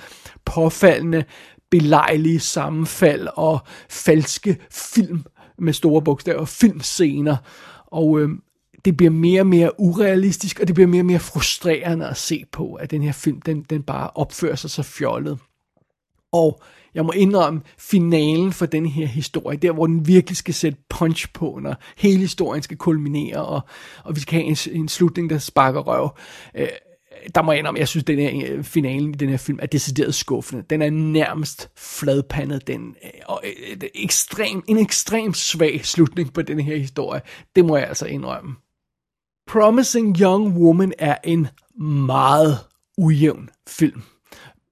påfaldende 0.45 1.23
belejlige 1.71 2.39
sammenfald 2.39 3.27
og 3.35 3.59
falske 3.89 4.57
film 4.71 5.23
med 5.59 5.73
store 5.73 6.01
bogstaver, 6.01 6.45
filmscener. 6.45 7.37
Og 7.85 8.19
øh, 8.19 8.29
det 8.85 8.97
bliver 8.97 9.11
mere 9.11 9.41
og 9.41 9.47
mere 9.47 9.79
urealistisk, 9.79 10.59
og 10.59 10.67
det 10.67 10.75
bliver 10.75 10.87
mere 10.87 11.01
og 11.01 11.05
mere 11.05 11.19
frustrerende 11.19 12.07
at 12.07 12.17
se 12.17 12.43
på, 12.51 12.73
at 12.73 12.91
den 12.91 13.03
her 13.03 13.11
film, 13.11 13.41
den, 13.41 13.61
den 13.69 13.83
bare 13.83 14.09
opfører 14.15 14.55
sig 14.55 14.69
så 14.69 14.83
fjollet. 14.83 15.39
Og 16.31 16.61
jeg 16.93 17.05
må 17.05 17.11
indrømme, 17.11 17.61
finalen 17.77 18.53
for 18.53 18.65
den 18.65 18.85
her 18.85 19.07
historie, 19.07 19.57
der 19.57 19.71
hvor 19.71 19.87
den 19.87 20.07
virkelig 20.07 20.37
skal 20.37 20.53
sætte 20.53 20.77
punch 20.89 21.33
på, 21.33 21.59
når 21.61 21.75
hele 21.97 22.19
historien 22.19 22.63
skal 22.63 22.77
kulminere, 22.77 23.45
og, 23.45 23.61
og 24.03 24.15
vi 24.15 24.19
skal 24.19 24.39
have 24.39 24.45
en, 24.45 24.81
en 24.81 24.87
slutning, 24.87 25.29
der 25.29 25.37
sparker 25.37 25.79
røv. 25.79 26.17
Øh, 26.55 26.67
der 27.35 27.41
må 27.41 27.51
jeg 27.51 27.59
indrømme, 27.59 27.79
jeg 27.79 27.87
synes, 27.87 28.03
den 28.03 28.19
her 28.19 28.51
øh, 28.51 28.63
finalen 28.63 29.09
i 29.09 29.13
den 29.13 29.29
her 29.29 29.37
film 29.37 29.59
er 29.61 29.65
decideret 29.65 30.15
skuffende. 30.15 30.63
Den 30.69 30.81
er 30.81 30.89
nærmest 30.89 31.69
fladpandet. 31.77 32.67
Den, 32.67 32.95
øh, 33.03 33.09
og 33.25 33.41
øh, 33.43 33.71
et 33.71 33.83
ekstrem, 33.95 34.63
en 34.67 34.77
ekstrem 34.77 35.33
svag 35.33 35.85
slutning 35.85 36.33
på 36.33 36.41
den 36.41 36.59
her 36.59 36.77
historie. 36.77 37.21
Det 37.55 37.65
må 37.65 37.77
jeg 37.77 37.87
altså 37.87 38.05
indrømme. 38.05 38.55
Promising 39.47 40.17
Young 40.19 40.57
Woman 40.57 40.93
er 40.99 41.17
en 41.23 41.47
meget 41.83 42.57
ujævn 42.97 43.49
film. 43.67 44.01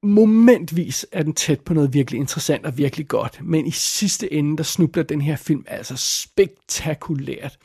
Momentvis 0.04 1.06
er 1.12 1.24
den 1.24 1.34
tæt 1.34 1.62
på 1.62 1.74
noget 1.74 1.94
virkelig 1.94 2.20
interessant 2.20 2.66
og 2.66 2.78
virkelig 2.78 3.08
godt, 3.08 3.40
men 3.44 3.68
i 3.68 3.72
sidste 3.72 4.34
ende, 4.34 4.58
der 4.58 4.64
snubler 4.64 5.04
den 5.04 5.22
her 5.22 5.36
film 5.36 5.64
altså 5.68 5.96
spektakulært. 5.98 7.58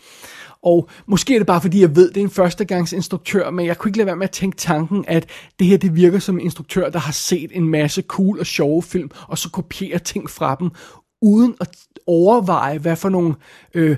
Og 0.62 0.88
måske 1.06 1.34
er 1.34 1.38
det 1.38 1.46
bare 1.46 1.60
fordi, 1.60 1.80
jeg 1.80 1.96
ved, 1.96 2.08
det 2.08 2.16
er 2.16 2.24
en 2.24 2.30
førstegangsinstruktør, 2.30 3.50
men 3.50 3.66
jeg 3.66 3.78
kunne 3.78 3.88
ikke 3.88 3.98
lade 3.98 4.06
være 4.06 4.16
med 4.16 4.24
at 4.24 4.30
tænke 4.30 4.56
tanken, 4.56 5.04
at 5.08 5.28
det 5.58 5.66
her 5.66 5.76
det 5.76 5.96
virker 5.96 6.18
som 6.18 6.34
en 6.34 6.44
instruktør, 6.44 6.90
der 6.90 6.98
har 6.98 7.12
set 7.12 7.50
en 7.54 7.68
masse 7.68 8.02
cool 8.02 8.40
og 8.40 8.46
sjove 8.46 8.82
film, 8.82 9.10
og 9.28 9.38
så 9.38 9.50
kopierer 9.50 9.98
ting 9.98 10.30
fra 10.30 10.56
dem, 10.60 10.70
uden 11.22 11.54
at 11.60 11.68
overveje, 12.06 12.78
hvad 12.78 12.96
for 12.96 13.08
nogle 13.08 13.34
øh, 13.74 13.96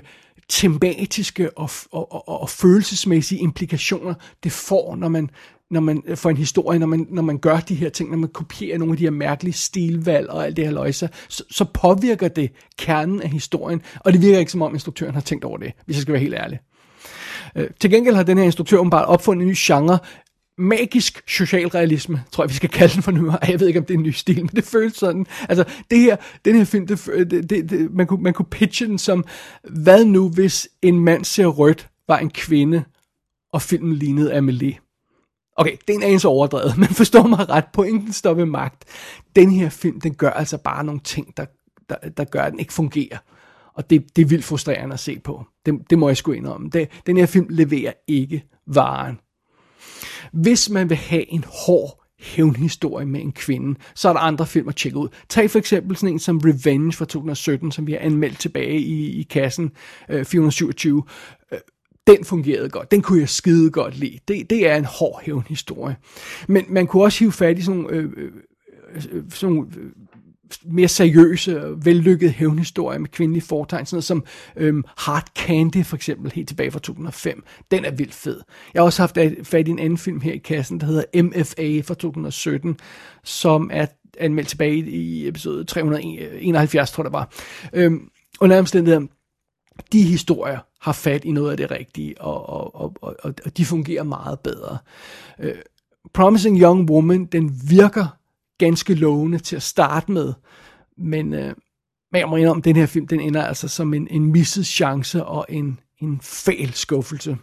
tematiske 0.49 1.57
og, 1.57 1.69
og, 1.91 2.11
og, 2.29 2.41
og 2.41 2.49
følelsesmæssige 2.49 3.41
implikationer 3.41 4.13
det 4.43 4.51
får, 4.51 4.95
når 4.95 5.09
man 5.09 5.29
når 5.71 5.79
man 5.79 6.03
øh, 6.05 6.17
for 6.17 6.29
en 6.29 6.37
historie, 6.37 6.79
når 6.79 6.87
man, 6.87 7.07
når 7.09 7.21
man 7.21 7.37
gør 7.37 7.59
de 7.59 7.75
her 7.75 7.89
ting, 7.89 8.09
når 8.09 8.17
man 8.17 8.29
kopierer 8.29 8.77
nogle 8.77 8.91
af 8.91 8.97
de 8.97 9.03
her 9.03 9.11
mærkelige 9.11 9.53
stilvalg 9.53 10.29
og 10.29 10.45
alt 10.45 10.57
det 10.57 10.65
her 10.65 10.71
løjse, 10.71 11.09
så, 11.27 11.43
så 11.51 11.65
påvirker 11.73 12.27
det 12.27 12.51
kernen 12.77 13.21
af 13.21 13.29
historien, 13.29 13.81
og 13.99 14.13
det 14.13 14.21
virker 14.21 14.39
ikke 14.39 14.51
som 14.51 14.61
om 14.61 14.73
instruktøren 14.73 15.13
har 15.13 15.21
tænkt 15.21 15.45
over 15.45 15.57
det, 15.57 15.73
hvis 15.85 15.97
jeg 15.97 16.01
skal 16.01 16.13
være 16.13 16.21
helt 16.21 16.35
ærlig. 16.35 16.59
Øh, 17.55 17.67
til 17.79 17.91
gengæld 17.91 18.15
har 18.15 18.23
den 18.23 18.37
her 18.37 18.45
instruktør 18.45 18.83
bare 18.83 19.05
opfundet 19.05 19.43
en 19.43 19.49
ny 19.49 19.55
genre, 19.57 19.99
magisk 20.57 21.23
socialrealisme, 21.27 22.23
tror 22.31 22.43
jeg, 22.43 22.49
vi 22.49 22.55
skal 22.55 22.69
kalde 22.69 22.93
den 22.93 23.03
for 23.03 23.11
nu. 23.11 23.33
Jeg 23.47 23.59
ved 23.59 23.67
ikke, 23.67 23.79
om 23.79 23.85
det 23.85 23.93
er 23.93 23.97
en 23.97 24.03
ny 24.03 24.11
stil, 24.11 24.39
men 24.39 24.49
det 24.55 24.63
føles 24.63 24.93
sådan. 24.93 25.25
Altså, 25.49 25.63
det 25.91 25.99
her, 25.99 26.15
den 26.45 26.55
her 26.55 26.63
film, 26.63 26.87
det, 26.87 27.07
det, 27.31 27.69
det, 27.69 27.93
man, 27.93 28.07
kunne, 28.07 28.23
man 28.23 28.33
kunne 28.33 28.45
pitche 28.45 28.87
den 28.87 28.97
som, 28.97 29.25
hvad 29.63 30.05
nu, 30.05 30.29
hvis 30.29 30.69
en 30.81 30.99
mand 30.99 31.25
ser 31.25 31.45
rødt, 31.45 31.89
var 32.07 32.17
en 32.17 32.29
kvinde, 32.29 32.83
og 33.53 33.61
filmen 33.61 33.95
lignede 33.95 34.33
Amelie. 34.33 34.77
Okay, 35.59 35.77
det 35.87 35.93
er 35.93 35.97
en 35.97 36.03
anelse 36.03 36.27
overdrevet, 36.27 36.77
men 36.77 36.87
forstår 36.87 37.27
mig 37.27 37.49
ret, 37.49 37.65
pointen 37.73 38.13
står 38.13 38.33
ved 38.33 38.45
magt. 38.45 38.85
Den 39.35 39.51
her 39.51 39.69
film, 39.69 40.01
den 40.01 40.13
gør 40.13 40.29
altså 40.29 40.57
bare 40.57 40.83
nogle 40.83 41.01
ting, 41.03 41.37
der, 41.37 41.45
der, 41.89 41.95
der 42.17 42.23
gør, 42.23 42.41
at 42.41 42.51
den 42.51 42.59
ikke 42.59 42.73
fungerer. 42.73 43.17
Og 43.73 43.89
det, 43.89 44.15
det 44.15 44.21
er 44.21 44.25
vildt 44.25 44.45
frustrerende 44.45 44.93
at 44.93 44.99
se 44.99 45.19
på. 45.19 45.43
Det, 45.65 45.73
det 45.89 45.99
må 45.99 46.09
jeg 46.09 46.17
sgu 46.17 46.31
indrømme. 46.31 46.69
Det, 46.69 46.89
den 47.05 47.17
her 47.17 47.25
film 47.25 47.47
leverer 47.49 47.93
ikke 48.07 48.43
varen. 48.67 49.19
Hvis 50.33 50.69
man 50.69 50.89
vil 50.89 50.97
have 50.97 51.31
en 51.33 51.45
hård 51.65 51.99
hævnhistorie 52.19 53.05
med 53.05 53.21
en 53.21 53.31
kvinde, 53.31 53.79
så 53.95 54.09
er 54.09 54.13
der 54.13 54.19
andre 54.19 54.47
film 54.47 54.67
at 54.67 54.75
tjekke 54.75 54.97
ud. 54.97 55.07
Tag 55.29 55.51
for 55.51 55.59
eksempel 55.59 55.97
sådan 55.97 56.13
en 56.13 56.19
som 56.19 56.37
Revenge 56.37 56.93
fra 56.93 57.05
2017, 57.05 57.71
som 57.71 57.87
vi 57.87 57.91
har 57.91 57.99
anmeldt 57.99 58.39
tilbage 58.39 58.79
i, 58.79 59.19
i 59.19 59.23
kassen 59.23 59.71
øh, 60.09 60.25
427. 60.25 61.03
Den 62.07 62.25
fungerede 62.25 62.69
godt. 62.69 62.91
Den 62.91 63.01
kunne 63.01 63.19
jeg 63.19 63.29
skide 63.29 63.71
godt 63.71 63.97
lide. 63.97 64.19
Det, 64.27 64.49
det 64.49 64.69
er 64.69 64.75
en 64.75 64.85
hård 64.85 65.21
hævnhistorie. 65.23 65.95
Men 66.47 66.65
man 66.69 66.87
kunne 66.87 67.03
også 67.03 67.19
hive 67.19 67.31
fat 67.31 67.59
i 67.59 67.61
sådan 67.61 67.81
nogle, 67.81 67.97
øh, 67.97 68.11
øh, 68.17 68.31
øh 69.11 69.23
sådan 69.29 69.55
nogle 69.55 69.69
øh, 69.77 69.91
mere 70.65 70.87
seriøse, 70.87 71.61
vellykkede 71.83 72.31
hævnhistorier 72.31 72.99
med 72.99 73.09
kvindelige 73.09 73.43
fortegn, 73.43 73.85
sådan 73.85 73.95
noget 73.95 74.03
som 74.03 74.25
øhm, 74.55 74.83
Hard 74.97 75.27
Candy 75.35 75.85
for 75.85 75.95
eksempel, 75.95 76.31
helt 76.31 76.47
tilbage 76.47 76.71
fra 76.71 76.79
2005. 76.79 77.43
Den 77.71 77.85
er 77.85 77.91
vildt 77.91 78.13
fed. 78.13 78.41
Jeg 78.73 78.81
har 78.81 78.85
også 78.85 79.01
haft 79.01 79.17
fat 79.43 79.67
i 79.67 79.71
en 79.71 79.79
anden 79.79 79.97
film 79.97 80.21
her 80.21 80.33
i 80.33 80.37
kassen, 80.37 80.79
der 80.79 80.85
hedder 80.85 81.23
MFA 81.23 81.81
fra 81.81 81.93
2017, 81.93 82.77
som 83.23 83.69
er 83.73 83.85
anmeldt 84.19 84.49
tilbage 84.49 84.77
i 84.77 85.27
episode 85.27 85.63
371, 85.63 86.89
øh, 86.89 86.93
tror 86.93 87.03
jeg 87.03 87.05
det 87.05 87.13
var. 87.13 87.33
Øhm, 87.73 88.09
under 88.41 88.59
omstændigheder, 88.59 89.07
de 89.91 90.03
historier 90.03 90.59
har 90.81 90.91
fat 90.91 91.25
i 91.25 91.31
noget 91.31 91.51
af 91.51 91.57
det 91.57 91.71
rigtige, 91.71 92.21
og, 92.21 92.49
og, 92.49 92.75
og, 92.75 93.15
og, 93.23 93.33
og 93.45 93.57
de 93.57 93.65
fungerer 93.65 94.03
meget 94.03 94.39
bedre. 94.39 94.77
Øh, 95.39 95.55
Promising 96.13 96.61
Young 96.61 96.89
Woman, 96.89 97.25
den 97.25 97.61
virker 97.69 98.07
ganske 98.57 98.93
lovende 98.93 99.39
til 99.39 99.55
at 99.55 99.63
starte 99.63 100.11
med. 100.11 100.33
Men, 100.97 101.33
øh, 101.33 101.55
men 102.11 102.19
jeg 102.19 102.29
må 102.29 102.35
indrømme, 102.35 102.59
at 102.59 102.65
den 102.65 102.75
her 102.75 102.85
film, 102.85 103.07
den 103.07 103.19
ender 103.19 103.43
altså 103.43 103.67
som 103.67 103.93
en, 103.93 104.07
en 104.11 104.31
misset 104.31 104.65
chance 104.65 105.25
og 105.25 105.45
en, 105.49 105.79
en 105.99 106.19
fæl 106.21 106.73
skuffelse. 106.73 107.37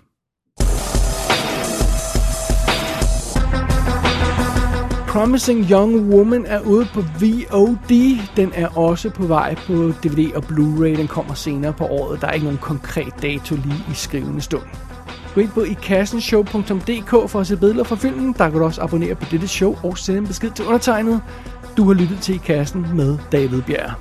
Promising 5.17 5.71
Young 5.71 6.15
Woman 6.15 6.47
er 6.47 6.61
ude 6.61 6.87
på 6.95 7.01
VOD. 7.01 8.19
Den 8.37 8.53
er 8.55 8.79
også 8.79 9.11
på 9.11 9.27
vej 9.27 9.55
på 9.55 9.73
DVD 9.73 10.35
og 10.35 10.45
Blu-ray. 10.45 10.97
Den 10.97 11.09
kommer 11.09 11.35
senere 11.35 11.73
på 11.73 11.85
året. 11.85 12.21
Der 12.21 12.27
er 12.27 12.33
ikke 12.33 12.45
nogen 12.45 12.59
konkret 12.59 13.23
dato 13.23 13.55
lige 13.55 13.85
i 13.91 13.95
skrivende 13.95 14.41
stund. 14.41 14.63
Gå 15.35 15.41
ind 15.41 15.49
på 15.49 15.63
ikassenshow.dk 15.63 17.31
for 17.31 17.41
at 17.41 17.47
se 17.47 17.57
billeder 17.57 17.85
fra 17.85 17.97
filmen. 17.97 18.35
Der 18.39 18.51
kan 18.51 18.59
du 18.59 18.65
også 18.65 18.83
abonnere 18.83 19.15
på 19.15 19.25
dette 19.31 19.49
show 19.49 19.77
og 19.83 19.99
sende 19.99 20.19
en 20.19 20.27
besked 20.27 20.51
til 20.51 20.65
undertegnet. 20.65 21.23
Du 21.77 21.85
har 21.85 21.95
lyttet 21.95 22.19
til 22.21 22.35
I 22.35 22.39
Kassen 22.39 22.87
med 22.95 23.19
David 23.33 23.63
Bjerg. 23.63 23.93